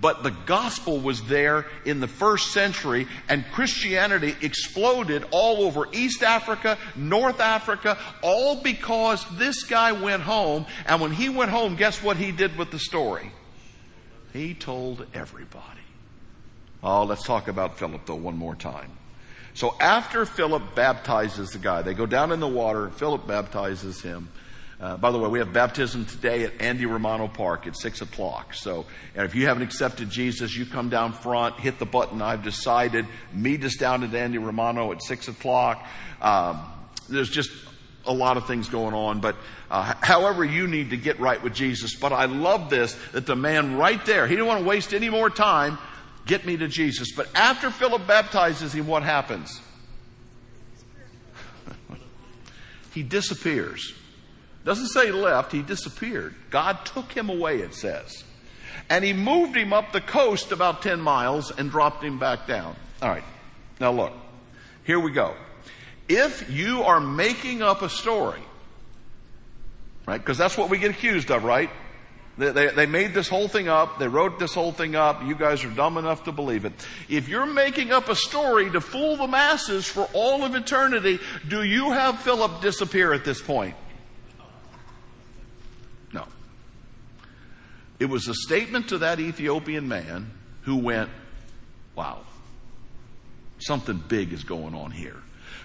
But 0.00 0.22
the 0.22 0.32
gospel 0.46 0.98
was 0.98 1.22
there 1.24 1.66
in 1.84 2.00
the 2.00 2.08
first 2.08 2.52
century, 2.52 3.06
and 3.28 3.44
Christianity 3.52 4.34
exploded 4.42 5.24
all 5.30 5.62
over 5.62 5.86
East 5.92 6.22
Africa, 6.22 6.76
North 6.96 7.40
Africa, 7.40 7.96
all 8.22 8.62
because 8.62 9.24
this 9.36 9.62
guy 9.62 9.92
went 9.92 10.22
home. 10.22 10.66
And 10.86 11.00
when 11.00 11.12
he 11.12 11.28
went 11.28 11.50
home, 11.50 11.76
guess 11.76 12.02
what 12.02 12.16
he 12.16 12.32
did 12.32 12.56
with 12.56 12.70
the 12.70 12.80
story? 12.80 13.30
He 14.32 14.54
told 14.54 15.06
everybody. 15.14 15.75
Oh, 16.82 17.04
let's 17.04 17.22
talk 17.22 17.48
about 17.48 17.78
Philip 17.78 18.06
though 18.06 18.14
one 18.14 18.36
more 18.36 18.54
time. 18.54 18.90
So 19.54 19.74
after 19.80 20.26
Philip 20.26 20.74
baptizes 20.74 21.50
the 21.50 21.58
guy, 21.58 21.82
they 21.82 21.94
go 21.94 22.04
down 22.04 22.30
in 22.30 22.40
the 22.40 22.48
water, 22.48 22.90
Philip 22.90 23.26
baptizes 23.26 24.02
him. 24.02 24.28
Uh, 24.78 24.98
by 24.98 25.10
the 25.10 25.18
way, 25.18 25.28
we 25.30 25.38
have 25.38 25.54
baptism 25.54 26.04
today 26.04 26.44
at 26.44 26.60
Andy 26.60 26.84
Romano 26.84 27.28
Park 27.28 27.66
at 27.66 27.74
6 27.74 28.02
o'clock. 28.02 28.52
So 28.52 28.84
and 29.14 29.24
if 29.24 29.34
you 29.34 29.46
haven't 29.46 29.62
accepted 29.62 30.10
Jesus, 30.10 30.54
you 30.54 30.66
come 30.66 30.90
down 30.90 31.14
front, 31.14 31.58
hit 31.58 31.78
the 31.78 31.86
button, 31.86 32.20
I've 32.20 32.42
decided, 32.42 33.06
meet 33.32 33.64
us 33.64 33.76
down 33.76 34.04
at 34.04 34.14
Andy 34.14 34.36
Romano 34.36 34.92
at 34.92 35.02
6 35.02 35.28
o'clock. 35.28 35.86
Um, 36.20 36.60
there's 37.08 37.30
just 37.30 37.50
a 38.04 38.12
lot 38.12 38.36
of 38.36 38.46
things 38.46 38.68
going 38.68 38.94
on, 38.94 39.20
but 39.20 39.36
uh, 39.70 39.94
however 40.02 40.44
you 40.44 40.66
need 40.66 40.90
to 40.90 40.98
get 40.98 41.18
right 41.18 41.42
with 41.42 41.54
Jesus. 41.54 41.94
But 41.94 42.12
I 42.12 42.26
love 42.26 42.68
this, 42.68 42.94
that 43.12 43.24
the 43.24 43.36
man 43.36 43.76
right 43.76 44.04
there, 44.04 44.26
he 44.26 44.34
didn't 44.34 44.46
want 44.46 44.60
to 44.60 44.68
waste 44.68 44.92
any 44.92 45.08
more 45.08 45.30
time, 45.30 45.78
get 46.26 46.44
me 46.44 46.56
to 46.58 46.68
Jesus. 46.68 47.12
But 47.16 47.28
after 47.34 47.70
Philip 47.70 48.06
baptizes 48.06 48.74
him, 48.74 48.86
what 48.86 49.02
happens? 49.02 49.60
he 52.92 53.02
disappears. 53.02 53.94
Doesn't 54.64 54.88
say 54.88 55.12
left, 55.12 55.52
he 55.52 55.62
disappeared. 55.62 56.34
God 56.50 56.84
took 56.84 57.12
him 57.12 57.30
away, 57.30 57.60
it 57.60 57.72
says. 57.72 58.24
And 58.90 59.04
he 59.04 59.12
moved 59.12 59.56
him 59.56 59.72
up 59.72 59.92
the 59.92 60.00
coast 60.00 60.52
about 60.52 60.82
10 60.82 61.00
miles 61.00 61.50
and 61.50 61.70
dropped 61.70 62.04
him 62.04 62.18
back 62.18 62.46
down. 62.46 62.76
All 63.00 63.08
right. 63.08 63.24
Now 63.80 63.92
look. 63.92 64.12
Here 64.84 65.00
we 65.00 65.12
go. 65.12 65.34
If 66.08 66.50
you 66.50 66.82
are 66.82 67.00
making 67.00 67.62
up 67.62 67.82
a 67.82 67.88
story, 67.88 68.42
right? 70.06 70.18
Because 70.18 70.38
that's 70.38 70.56
what 70.56 70.70
we 70.70 70.78
get 70.78 70.92
accused 70.92 71.30
of, 71.30 71.42
right? 71.42 71.70
They, 72.38 72.50
they, 72.50 72.68
they, 72.68 72.86
made 72.86 73.14
this 73.14 73.28
whole 73.28 73.48
thing 73.48 73.68
up. 73.68 73.98
They 73.98 74.08
wrote 74.08 74.38
this 74.38 74.52
whole 74.52 74.72
thing 74.72 74.94
up. 74.94 75.24
You 75.24 75.34
guys 75.34 75.64
are 75.64 75.70
dumb 75.70 75.96
enough 75.96 76.24
to 76.24 76.32
believe 76.32 76.66
it. 76.66 76.72
If 77.08 77.28
you're 77.28 77.46
making 77.46 77.92
up 77.92 78.10
a 78.10 78.14
story 78.14 78.70
to 78.70 78.80
fool 78.80 79.16
the 79.16 79.26
masses 79.26 79.86
for 79.86 80.08
all 80.12 80.44
of 80.44 80.54
eternity, 80.54 81.18
do 81.48 81.62
you 81.62 81.92
have 81.92 82.18
Philip 82.20 82.60
disappear 82.60 83.14
at 83.14 83.24
this 83.24 83.40
point? 83.40 83.74
No. 86.12 86.26
It 87.98 88.06
was 88.06 88.28
a 88.28 88.34
statement 88.34 88.90
to 88.90 88.98
that 88.98 89.18
Ethiopian 89.18 89.88
man 89.88 90.30
who 90.62 90.76
went, 90.76 91.08
wow, 91.94 92.20
something 93.60 94.02
big 94.08 94.34
is 94.34 94.44
going 94.44 94.74
on 94.74 94.90
here. 94.90 95.16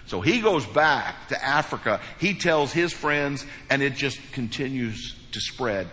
So 0.06 0.22
he 0.22 0.40
goes 0.40 0.64
back 0.64 1.28
to 1.28 1.44
Africa. 1.44 2.00
He 2.18 2.32
tells 2.34 2.72
his 2.72 2.94
friends 2.94 3.44
and 3.68 3.82
it 3.82 3.94
just 3.94 4.18
continues 4.32 5.14
to 5.32 5.40
spread. 5.40 5.88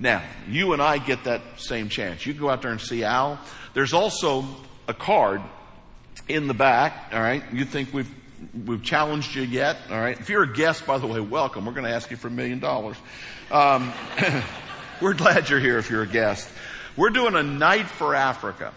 Now, 0.00 0.22
you 0.48 0.72
and 0.72 0.80
I 0.80 0.98
get 0.98 1.24
that 1.24 1.42
same 1.58 1.90
chance. 1.90 2.24
You 2.24 2.32
go 2.32 2.48
out 2.48 2.62
there 2.62 2.70
and 2.72 2.80
see 2.80 3.04
Al. 3.04 3.38
There's 3.74 3.92
also 3.92 4.46
a 4.88 4.94
card 4.94 5.42
in 6.26 6.48
the 6.48 6.54
back, 6.54 7.10
all 7.12 7.20
right? 7.20 7.42
You 7.52 7.64
think 7.66 7.92
we've 7.92 8.10
we've 8.66 8.82
challenged 8.82 9.34
you 9.34 9.42
yet, 9.42 9.76
all 9.90 10.00
right? 10.00 10.18
If 10.18 10.30
you're 10.30 10.42
a 10.42 10.52
guest, 10.52 10.86
by 10.86 10.96
the 10.96 11.06
way, 11.06 11.20
welcome. 11.20 11.66
We're 11.66 11.74
going 11.74 11.84
to 11.84 11.92
ask 11.92 12.10
you 12.10 12.16
for 12.16 12.28
a 12.28 12.30
million 12.30 12.58
dollars. 12.58 12.96
Um, 13.50 13.92
We're 15.00 15.14
glad 15.14 15.48
you're 15.48 15.60
here 15.60 15.78
if 15.78 15.88
you're 15.88 16.02
a 16.02 16.06
guest. 16.06 16.48
We're 16.94 17.10
doing 17.10 17.34
a 17.34 17.42
night 17.42 17.86
for 17.86 18.14
Africa. 18.14 18.74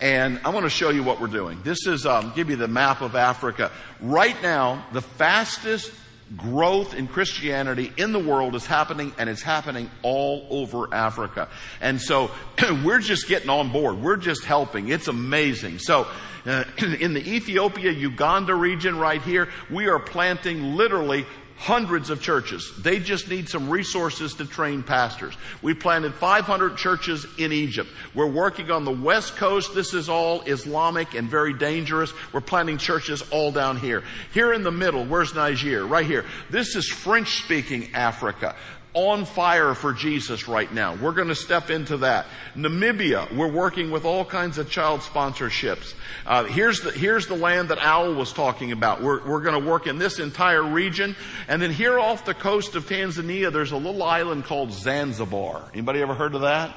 And 0.00 0.40
I 0.44 0.50
want 0.50 0.64
to 0.64 0.70
show 0.70 0.90
you 0.90 1.02
what 1.02 1.20
we're 1.20 1.26
doing. 1.26 1.60
This 1.64 1.86
is, 1.86 2.06
um, 2.06 2.32
give 2.36 2.50
you 2.50 2.56
the 2.56 2.68
map 2.68 3.00
of 3.00 3.16
Africa. 3.16 3.72
Right 4.00 4.40
now, 4.42 4.86
the 4.92 5.00
fastest 5.00 5.90
growth 6.36 6.94
in 6.94 7.06
Christianity 7.06 7.92
in 7.96 8.12
the 8.12 8.18
world 8.18 8.54
is 8.54 8.66
happening 8.66 9.12
and 9.18 9.28
it's 9.30 9.42
happening 9.42 9.90
all 10.02 10.46
over 10.50 10.92
Africa. 10.92 11.48
And 11.80 12.00
so 12.00 12.30
we're 12.84 13.00
just 13.00 13.28
getting 13.28 13.50
on 13.50 13.70
board. 13.70 14.00
We're 14.00 14.16
just 14.16 14.44
helping. 14.44 14.88
It's 14.88 15.08
amazing. 15.08 15.78
So 15.78 16.08
uh, 16.44 16.64
in 16.78 17.14
the 17.14 17.22
Ethiopia, 17.28 17.92
Uganda 17.92 18.54
region 18.54 18.98
right 18.98 19.22
here, 19.22 19.48
we 19.70 19.88
are 19.88 19.98
planting 19.98 20.74
literally 20.74 21.26
hundreds 21.56 22.10
of 22.10 22.20
churches. 22.20 22.72
They 22.78 22.98
just 22.98 23.28
need 23.28 23.48
some 23.48 23.70
resources 23.70 24.34
to 24.34 24.44
train 24.44 24.82
pastors. 24.82 25.34
We 25.62 25.74
planted 25.74 26.14
500 26.14 26.76
churches 26.76 27.26
in 27.38 27.52
Egypt. 27.52 27.88
We're 28.14 28.26
working 28.26 28.70
on 28.70 28.84
the 28.84 28.92
west 28.92 29.36
coast. 29.36 29.74
This 29.74 29.94
is 29.94 30.08
all 30.08 30.42
Islamic 30.42 31.14
and 31.14 31.28
very 31.28 31.54
dangerous. 31.54 32.12
We're 32.32 32.40
planting 32.40 32.78
churches 32.78 33.22
all 33.30 33.52
down 33.52 33.78
here. 33.78 34.02
Here 34.32 34.52
in 34.52 34.62
the 34.62 34.70
middle, 34.70 35.04
where's 35.04 35.34
Niger? 35.34 35.86
Right 35.86 36.06
here. 36.06 36.24
This 36.50 36.76
is 36.76 36.88
French 36.88 37.42
speaking 37.42 37.94
Africa 37.94 38.54
on 38.96 39.26
fire 39.26 39.74
for 39.74 39.92
Jesus 39.92 40.48
right 40.48 40.72
now. 40.72 40.94
We're 40.94 41.12
going 41.12 41.28
to 41.28 41.34
step 41.34 41.68
into 41.68 41.98
that. 41.98 42.26
Namibia, 42.56 43.30
we're 43.36 43.52
working 43.52 43.90
with 43.90 44.06
all 44.06 44.24
kinds 44.24 44.56
of 44.56 44.70
child 44.70 45.00
sponsorships. 45.00 45.94
Uh, 46.24 46.44
here's 46.44 46.80
the 46.80 46.90
here's 46.90 47.26
the 47.26 47.36
land 47.36 47.68
that 47.68 47.78
Owl 47.78 48.14
was 48.14 48.32
talking 48.32 48.72
about. 48.72 49.02
We're 49.02 49.22
we're 49.28 49.42
going 49.42 49.62
to 49.62 49.68
work 49.68 49.86
in 49.86 49.98
this 49.98 50.18
entire 50.18 50.62
region, 50.62 51.14
and 51.46 51.60
then 51.60 51.70
here 51.70 51.98
off 51.98 52.24
the 52.24 52.34
coast 52.34 52.74
of 52.74 52.86
Tanzania, 52.86 53.52
there's 53.52 53.72
a 53.72 53.76
little 53.76 54.02
island 54.02 54.44
called 54.44 54.72
Zanzibar. 54.72 55.70
Anybody 55.74 56.00
ever 56.00 56.14
heard 56.14 56.34
of 56.34 56.40
that? 56.40 56.74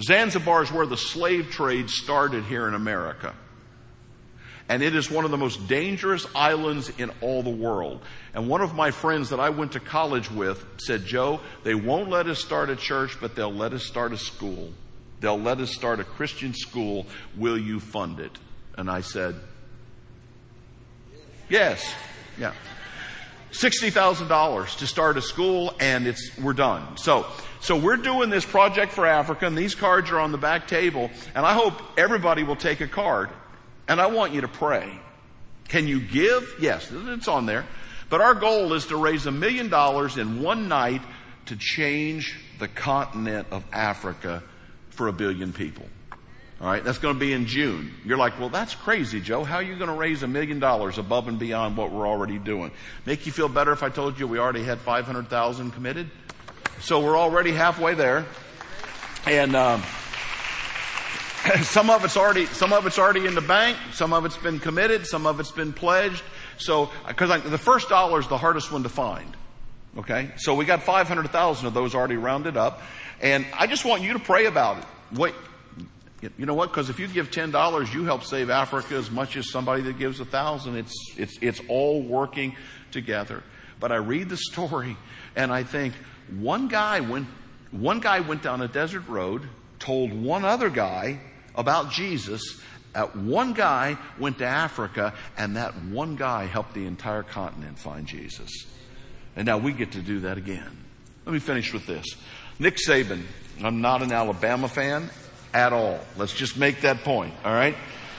Zanzibar 0.00 0.62
is 0.62 0.70
where 0.70 0.86
the 0.86 0.96
slave 0.96 1.50
trade 1.50 1.90
started 1.90 2.44
here 2.44 2.68
in 2.68 2.74
America 2.74 3.34
and 4.70 4.84
it 4.84 4.94
is 4.94 5.10
one 5.10 5.24
of 5.24 5.32
the 5.32 5.36
most 5.36 5.66
dangerous 5.66 6.24
islands 6.32 6.90
in 6.96 7.10
all 7.20 7.42
the 7.42 7.50
world. 7.50 8.00
And 8.32 8.48
one 8.48 8.60
of 8.60 8.72
my 8.72 8.92
friends 8.92 9.30
that 9.30 9.40
I 9.40 9.50
went 9.50 9.72
to 9.72 9.80
college 9.80 10.30
with 10.30 10.64
said, 10.78 11.04
Joe, 11.04 11.40
they 11.64 11.74
won't 11.74 12.08
let 12.08 12.28
us 12.28 12.38
start 12.38 12.70
a 12.70 12.76
church, 12.76 13.18
but 13.20 13.34
they'll 13.34 13.52
let 13.52 13.72
us 13.72 13.82
start 13.82 14.12
a 14.12 14.16
school. 14.16 14.72
They'll 15.18 15.40
let 15.40 15.58
us 15.58 15.74
start 15.74 15.98
a 15.98 16.04
Christian 16.04 16.54
school. 16.54 17.06
Will 17.36 17.58
you 17.58 17.80
fund 17.80 18.20
it? 18.20 18.38
And 18.78 18.88
I 18.88 19.00
said, 19.00 19.34
yes. 21.48 21.92
Yeah. 22.38 22.52
$60,000 23.50 24.78
to 24.78 24.86
start 24.86 25.16
a 25.16 25.22
school 25.22 25.74
and 25.80 26.06
it's, 26.06 26.38
we're 26.38 26.52
done. 26.52 26.96
So, 26.96 27.26
so 27.58 27.76
we're 27.76 27.96
doing 27.96 28.30
this 28.30 28.44
project 28.44 28.92
for 28.92 29.04
Africa 29.04 29.48
and 29.48 29.58
these 29.58 29.74
cards 29.74 30.12
are 30.12 30.20
on 30.20 30.30
the 30.30 30.38
back 30.38 30.68
table 30.68 31.10
and 31.34 31.44
I 31.44 31.54
hope 31.54 31.74
everybody 31.98 32.44
will 32.44 32.54
take 32.54 32.80
a 32.80 32.86
card 32.86 33.30
and 33.90 34.00
I 34.00 34.06
want 34.06 34.32
you 34.32 34.42
to 34.42 34.48
pray. 34.48 34.88
Can 35.66 35.88
you 35.88 36.00
give? 36.00 36.54
Yes, 36.60 36.88
it's 36.92 37.26
on 37.26 37.46
there. 37.46 37.66
But 38.08 38.20
our 38.20 38.36
goal 38.36 38.72
is 38.72 38.86
to 38.86 38.96
raise 38.96 39.26
a 39.26 39.32
million 39.32 39.68
dollars 39.68 40.16
in 40.16 40.42
one 40.42 40.68
night 40.68 41.02
to 41.46 41.56
change 41.56 42.38
the 42.60 42.68
continent 42.68 43.48
of 43.50 43.64
Africa 43.72 44.44
for 44.90 45.08
a 45.08 45.12
billion 45.12 45.52
people. 45.52 45.86
All 46.60 46.68
right, 46.68 46.84
that's 46.84 46.98
going 46.98 47.14
to 47.14 47.20
be 47.20 47.32
in 47.32 47.46
June. 47.46 47.92
You're 48.04 48.16
like, 48.16 48.38
well, 48.38 48.48
that's 48.48 48.76
crazy, 48.76 49.20
Joe. 49.20 49.42
How 49.42 49.56
are 49.56 49.62
you 49.62 49.76
going 49.76 49.90
to 49.90 49.96
raise 49.96 50.22
a 50.22 50.28
million 50.28 50.60
dollars 50.60 50.96
above 50.96 51.26
and 51.26 51.38
beyond 51.38 51.76
what 51.76 51.90
we're 51.90 52.06
already 52.06 52.38
doing? 52.38 52.70
Make 53.06 53.26
you 53.26 53.32
feel 53.32 53.48
better 53.48 53.72
if 53.72 53.82
I 53.82 53.88
told 53.88 54.20
you 54.20 54.28
we 54.28 54.38
already 54.38 54.62
had 54.62 54.78
500,000 54.78 55.72
committed? 55.72 56.08
So 56.80 57.00
we're 57.00 57.18
already 57.18 57.50
halfway 57.50 57.94
there. 57.94 58.24
And, 59.26 59.56
um, 59.56 59.82
some 61.62 61.90
of 61.90 62.04
it's 62.04 62.16
already, 62.16 62.46
some 62.46 62.72
of 62.72 62.86
it's 62.86 62.98
already 62.98 63.26
in 63.26 63.34
the 63.34 63.40
bank, 63.40 63.76
some 63.92 64.12
of 64.12 64.24
it's 64.24 64.36
been 64.36 64.58
committed, 64.60 65.06
some 65.06 65.26
of 65.26 65.40
it's 65.40 65.50
been 65.50 65.72
pledged. 65.72 66.22
So, 66.58 66.90
because 67.08 67.42
the 67.42 67.58
first 67.58 67.88
dollar 67.88 68.20
is 68.20 68.28
the 68.28 68.38
hardest 68.38 68.70
one 68.70 68.82
to 68.82 68.88
find. 68.88 69.36
Okay, 69.98 70.30
so 70.36 70.54
we 70.54 70.64
got 70.64 70.82
500,000 70.84 71.66
of 71.66 71.74
those 71.74 71.94
already 71.96 72.16
rounded 72.16 72.56
up, 72.56 72.82
and 73.20 73.44
I 73.58 73.66
just 73.66 73.84
want 73.84 74.02
you 74.02 74.12
to 74.12 74.20
pray 74.20 74.46
about 74.46 74.78
it. 74.78 74.84
Wait, 75.18 75.34
You 76.38 76.46
know 76.46 76.54
what? 76.54 76.70
Because 76.70 76.90
if 76.90 77.00
you 77.00 77.08
give 77.08 77.30
ten 77.30 77.50
dollars, 77.50 77.92
you 77.92 78.04
help 78.04 78.22
save 78.24 78.50
Africa 78.50 78.94
as 78.94 79.10
much 79.10 79.36
as 79.36 79.50
somebody 79.50 79.82
that 79.82 79.98
gives 79.98 80.20
a 80.20 80.24
thousand. 80.24 80.76
It's 80.76 80.94
it's 81.16 81.38
it's 81.40 81.60
all 81.66 82.02
working 82.02 82.54
together. 82.92 83.42
But 83.80 83.90
I 83.90 83.96
read 83.96 84.28
the 84.28 84.36
story 84.52 84.96
and 85.34 85.50
I 85.50 85.62
think 85.64 85.94
one 86.38 86.68
guy 86.68 87.00
went 87.00 87.26
one 87.72 88.00
guy 88.00 88.20
went 88.20 88.42
down 88.42 88.60
a 88.60 88.68
desert 88.68 89.08
road, 89.08 89.48
told 89.78 90.12
one 90.12 90.44
other 90.44 90.68
guy 90.68 91.20
about 91.54 91.90
Jesus. 91.90 92.60
That 92.92 93.14
one 93.16 93.52
guy 93.52 93.96
went 94.18 94.38
to 94.38 94.46
Africa, 94.46 95.14
and 95.36 95.56
that 95.56 95.74
one 95.84 96.16
guy 96.16 96.46
helped 96.46 96.74
the 96.74 96.86
entire 96.86 97.22
continent 97.22 97.78
find 97.78 98.06
Jesus. 98.06 98.66
And 99.36 99.46
now 99.46 99.58
we 99.58 99.72
get 99.72 99.92
to 99.92 100.02
do 100.02 100.20
that 100.20 100.38
again. 100.38 100.76
Let 101.24 101.32
me 101.32 101.38
finish 101.38 101.72
with 101.72 101.86
this. 101.86 102.04
Nick 102.58 102.76
Saban. 102.76 103.22
I'm 103.62 103.80
not 103.80 104.02
an 104.02 104.10
Alabama 104.10 104.68
fan 104.68 105.10
at 105.52 105.72
all. 105.72 106.00
Let's 106.16 106.32
just 106.32 106.56
make 106.56 106.80
that 106.80 107.04
point. 107.04 107.34
All 107.44 107.52
right. 107.52 107.76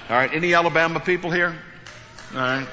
All 0.10 0.16
right. 0.16 0.34
Any 0.34 0.54
Alabama 0.54 1.00
people 1.00 1.32
here? 1.32 1.56
All 2.34 2.40
right. 2.40 2.68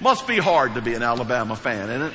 Must 0.00 0.26
be 0.26 0.38
hard 0.38 0.74
to 0.74 0.82
be 0.82 0.94
an 0.94 1.02
Alabama 1.02 1.56
fan, 1.56 1.90
isn't 1.90 2.08
it? 2.08 2.12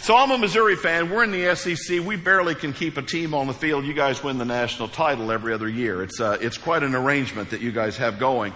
So 0.00 0.16
I'm 0.16 0.30
a 0.30 0.38
Missouri 0.38 0.76
fan. 0.76 1.10
We're 1.10 1.24
in 1.24 1.30
the 1.30 1.54
SEC. 1.54 2.00
We 2.00 2.16
barely 2.16 2.54
can 2.54 2.72
keep 2.72 2.96
a 2.96 3.02
team 3.02 3.34
on 3.34 3.48
the 3.48 3.52
field. 3.52 3.84
You 3.84 3.92
guys 3.92 4.24
win 4.24 4.38
the 4.38 4.46
national 4.46 4.88
title 4.88 5.30
every 5.30 5.52
other 5.52 5.68
year. 5.68 6.02
It's, 6.02 6.18
uh, 6.18 6.38
it's 6.40 6.56
quite 6.56 6.82
an 6.82 6.94
arrangement 6.94 7.50
that 7.50 7.60
you 7.60 7.70
guys 7.70 7.98
have 7.98 8.18
going. 8.18 8.54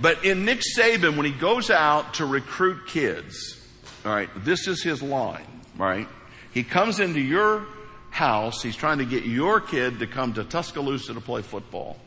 But 0.00 0.24
in 0.24 0.46
Nick 0.46 0.62
Saban, 0.74 1.18
when 1.18 1.26
he 1.26 1.32
goes 1.32 1.68
out 1.68 2.14
to 2.14 2.24
recruit 2.24 2.86
kids, 2.86 3.60
all 4.06 4.14
right, 4.14 4.30
this 4.36 4.66
is 4.68 4.82
his 4.82 5.02
line, 5.02 5.44
right? 5.76 6.08
He 6.54 6.62
comes 6.62 6.98
into 6.98 7.20
your 7.20 7.66
house. 8.08 8.62
He's 8.62 8.74
trying 8.74 8.98
to 8.98 9.04
get 9.04 9.24
your 9.24 9.60
kid 9.60 9.98
to 9.98 10.06
come 10.06 10.32
to 10.32 10.44
Tuscaloosa 10.44 11.12
to 11.12 11.20
play 11.20 11.42
football. 11.42 11.98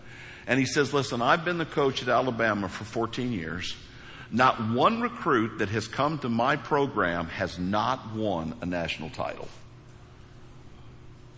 And 0.47 0.59
he 0.59 0.65
says, 0.65 0.95
listen, 0.95 1.21
I've 1.21 1.45
been 1.45 1.59
the 1.59 1.65
coach 1.65 2.01
at 2.01 2.09
Alabama 2.09 2.67
for 2.67 2.85
14 2.85 3.33
years. 3.33 3.75
Not 4.33 4.71
one 4.71 4.99
recruit 4.99 5.59
that 5.59 5.69
has 5.69 5.87
come 5.87 6.17
to 6.19 6.29
my 6.29 6.55
program 6.55 7.27
has 7.27 7.59
not 7.59 8.15
won 8.15 8.55
a 8.61 8.65
national 8.65 9.11
title. 9.11 9.47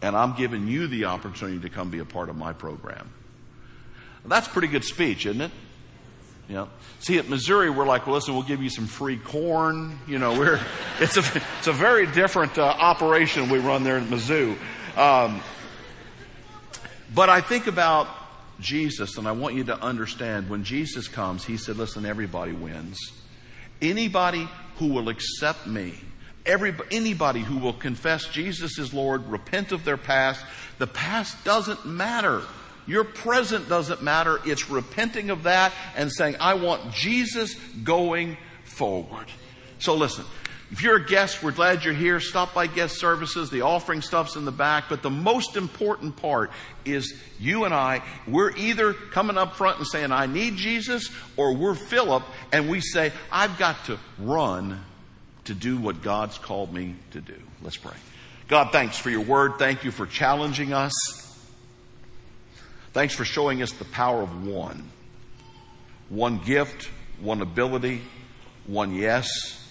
And 0.01 0.15
I'm 0.15 0.33
giving 0.35 0.67
you 0.67 0.87
the 0.87 1.05
opportunity 1.05 1.59
to 1.59 1.69
come 1.69 1.89
be 1.89 1.99
a 1.99 2.05
part 2.05 2.29
of 2.29 2.37
my 2.37 2.53
program. 2.53 3.11
That's 4.23 4.47
pretty 4.47 4.69
good 4.69 4.85
speech, 4.85 5.25
isn't 5.25 5.41
it? 5.41 5.51
Know, 6.47 6.69
see 6.99 7.17
at 7.17 7.27
Missouri, 7.27 7.69
we're 7.69 7.87
like, 7.87 8.05
well, 8.05 8.15
listen, 8.15 8.33
we'll 8.33 8.43
give 8.43 8.61
you 8.61 8.69
some 8.69 8.85
free 8.85 9.17
corn. 9.17 9.99
You 10.07 10.19
know, 10.19 10.37
we're 10.37 10.61
it's 10.99 11.17
a 11.17 11.23
it's 11.57 11.67
a 11.67 11.73
very 11.73 12.05
different 12.07 12.57
uh, 12.57 12.63
operation 12.63 13.49
we 13.49 13.59
run 13.59 13.83
there 13.83 13.97
in 13.97 14.05
Mizzou. 14.05 14.55
Um, 14.95 15.41
but 17.13 17.29
I 17.29 17.41
think 17.41 17.67
about 17.67 18.07
Jesus, 18.59 19.17
and 19.17 19.27
I 19.27 19.31
want 19.31 19.55
you 19.55 19.63
to 19.65 19.79
understand 19.81 20.49
when 20.49 20.63
Jesus 20.63 21.07
comes, 21.07 21.45
he 21.45 21.57
said, 21.57 21.77
listen, 21.77 22.05
everybody 22.05 22.51
wins. 22.51 22.99
Anybody 23.81 24.47
who 24.77 24.87
will 24.87 25.09
accept 25.09 25.67
me, 25.67 25.93
every, 26.45 26.73
anybody 26.91 27.41
who 27.41 27.57
will 27.57 27.73
confess 27.73 28.25
Jesus 28.27 28.77
is 28.79 28.93
Lord, 28.93 29.27
repent 29.27 29.71
of 29.71 29.83
their 29.83 29.97
past, 29.97 30.45
the 30.77 30.87
past 30.87 31.43
doesn't 31.43 31.85
matter. 31.85 32.41
Your 32.87 33.03
present 33.03 33.67
doesn't 33.67 34.03
matter. 34.03 34.39
It's 34.45 34.69
repenting 34.69 35.29
of 35.29 35.43
that 35.43 35.73
and 35.95 36.11
saying, 36.11 36.35
I 36.39 36.53
want 36.53 36.93
Jesus 36.93 37.55
going 37.83 38.37
forward. 38.63 39.27
So 39.79 39.95
listen, 39.95 40.25
if 40.71 40.81
you're 40.81 40.95
a 40.95 41.05
guest, 41.05 41.43
we're 41.43 41.51
glad 41.51 41.83
you're 41.83 41.93
here. 41.93 42.19
Stop 42.19 42.53
by 42.53 42.65
guest 42.67 42.99
services. 42.99 43.49
The 43.49 43.61
offering 43.61 44.01
stuff's 44.01 44.35
in 44.35 44.45
the 44.45 44.51
back. 44.51 44.85
But 44.89 45.03
the 45.03 45.11
most 45.11 45.57
important 45.57 46.15
part 46.15 46.49
is 46.85 47.13
you 47.39 47.65
and 47.65 47.73
I, 47.73 48.01
we're 48.27 48.51
either 48.57 48.93
coming 48.93 49.37
up 49.37 49.55
front 49.55 49.77
and 49.77 49.87
saying, 49.87 50.11
I 50.11 50.25
need 50.25 50.55
Jesus, 50.55 51.11
or 51.37 51.53
we're 51.53 51.75
Philip 51.75 52.23
and 52.51 52.67
we 52.67 52.81
say, 52.81 53.11
I've 53.31 53.57
got 53.59 53.85
to 53.85 53.99
run 54.17 54.83
to 55.45 55.53
do 55.53 55.77
what 55.77 56.01
God's 56.01 56.39
called 56.39 56.73
me 56.73 56.95
to 57.11 57.21
do. 57.21 57.37
Let's 57.61 57.77
pray. 57.77 57.93
God, 58.47 58.71
thanks 58.71 58.97
for 58.97 59.11
your 59.11 59.21
word. 59.21 59.53
Thank 59.59 59.83
you 59.83 59.91
for 59.91 60.07
challenging 60.07 60.73
us. 60.73 60.91
Thanks 62.91 63.13
for 63.13 63.25
showing 63.25 63.61
us 63.61 63.71
the 63.71 63.85
power 63.85 64.23
of 64.23 64.47
one. 64.47 64.89
One 66.09 66.39
gift, 66.39 66.89
one 67.19 67.41
ability, 67.41 68.01
one 68.65 68.95
yes 68.95 69.61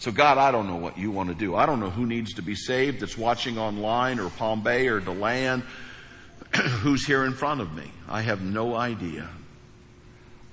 so, 0.00 0.10
God, 0.10 0.38
I 0.38 0.50
don't 0.50 0.66
know 0.66 0.76
what 0.76 0.96
you 0.96 1.10
want 1.10 1.28
to 1.28 1.34
do. 1.34 1.54
I 1.54 1.66
don't 1.66 1.78
know 1.78 1.90
who 1.90 2.06
needs 2.06 2.32
to 2.34 2.42
be 2.42 2.54
saved 2.54 3.00
that's 3.00 3.18
watching 3.18 3.58
online 3.58 4.18
or 4.18 4.30
Palm 4.30 4.62
Bay 4.62 4.88
or 4.88 4.98
DeLand, 4.98 5.62
who's 6.56 7.04
here 7.04 7.26
in 7.26 7.34
front 7.34 7.60
of 7.60 7.74
me. 7.74 7.84
I 8.08 8.22
have 8.22 8.40
no 8.40 8.74
idea. 8.74 9.28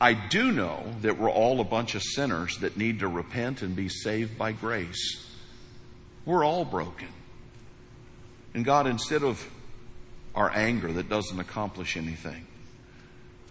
I 0.02 0.16
do 0.16 0.52
know 0.52 0.84
that 1.02 1.18
we're 1.18 1.32
all 1.32 1.62
a 1.62 1.64
bunch 1.64 1.96
of 1.96 2.04
sinners 2.04 2.58
that 2.58 2.76
need 2.76 3.00
to 3.00 3.08
repent 3.08 3.62
and 3.62 3.74
be 3.74 3.88
saved 3.88 4.38
by 4.38 4.52
grace. 4.52 5.26
We're 6.26 6.44
all 6.44 6.66
broken. 6.66 7.08
And 8.54 8.66
God, 8.66 8.86
instead 8.86 9.24
of 9.24 9.50
our 10.36 10.52
anger 10.54 10.92
that 10.92 11.08
doesn't 11.08 11.40
accomplish 11.40 11.96
anything, 11.96 12.46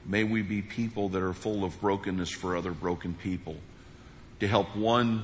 may 0.04 0.24
we 0.24 0.42
be 0.42 0.60
people 0.60 1.08
that 1.08 1.22
are 1.22 1.32
full 1.32 1.64
of 1.64 1.80
brokenness 1.80 2.30
for 2.32 2.54
other 2.54 2.72
broken 2.72 3.14
people 3.14 3.56
to 4.40 4.46
help 4.46 4.76
one 4.76 5.22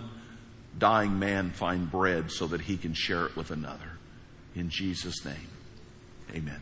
dying 0.78 1.18
man 1.18 1.50
find 1.50 1.90
bread 1.90 2.30
so 2.30 2.46
that 2.48 2.62
he 2.62 2.76
can 2.76 2.94
share 2.94 3.26
it 3.26 3.37
with 3.37 3.50
another. 3.50 3.98
In 4.54 4.70
Jesus' 4.70 5.24
name, 5.24 5.48
amen. 6.35 6.61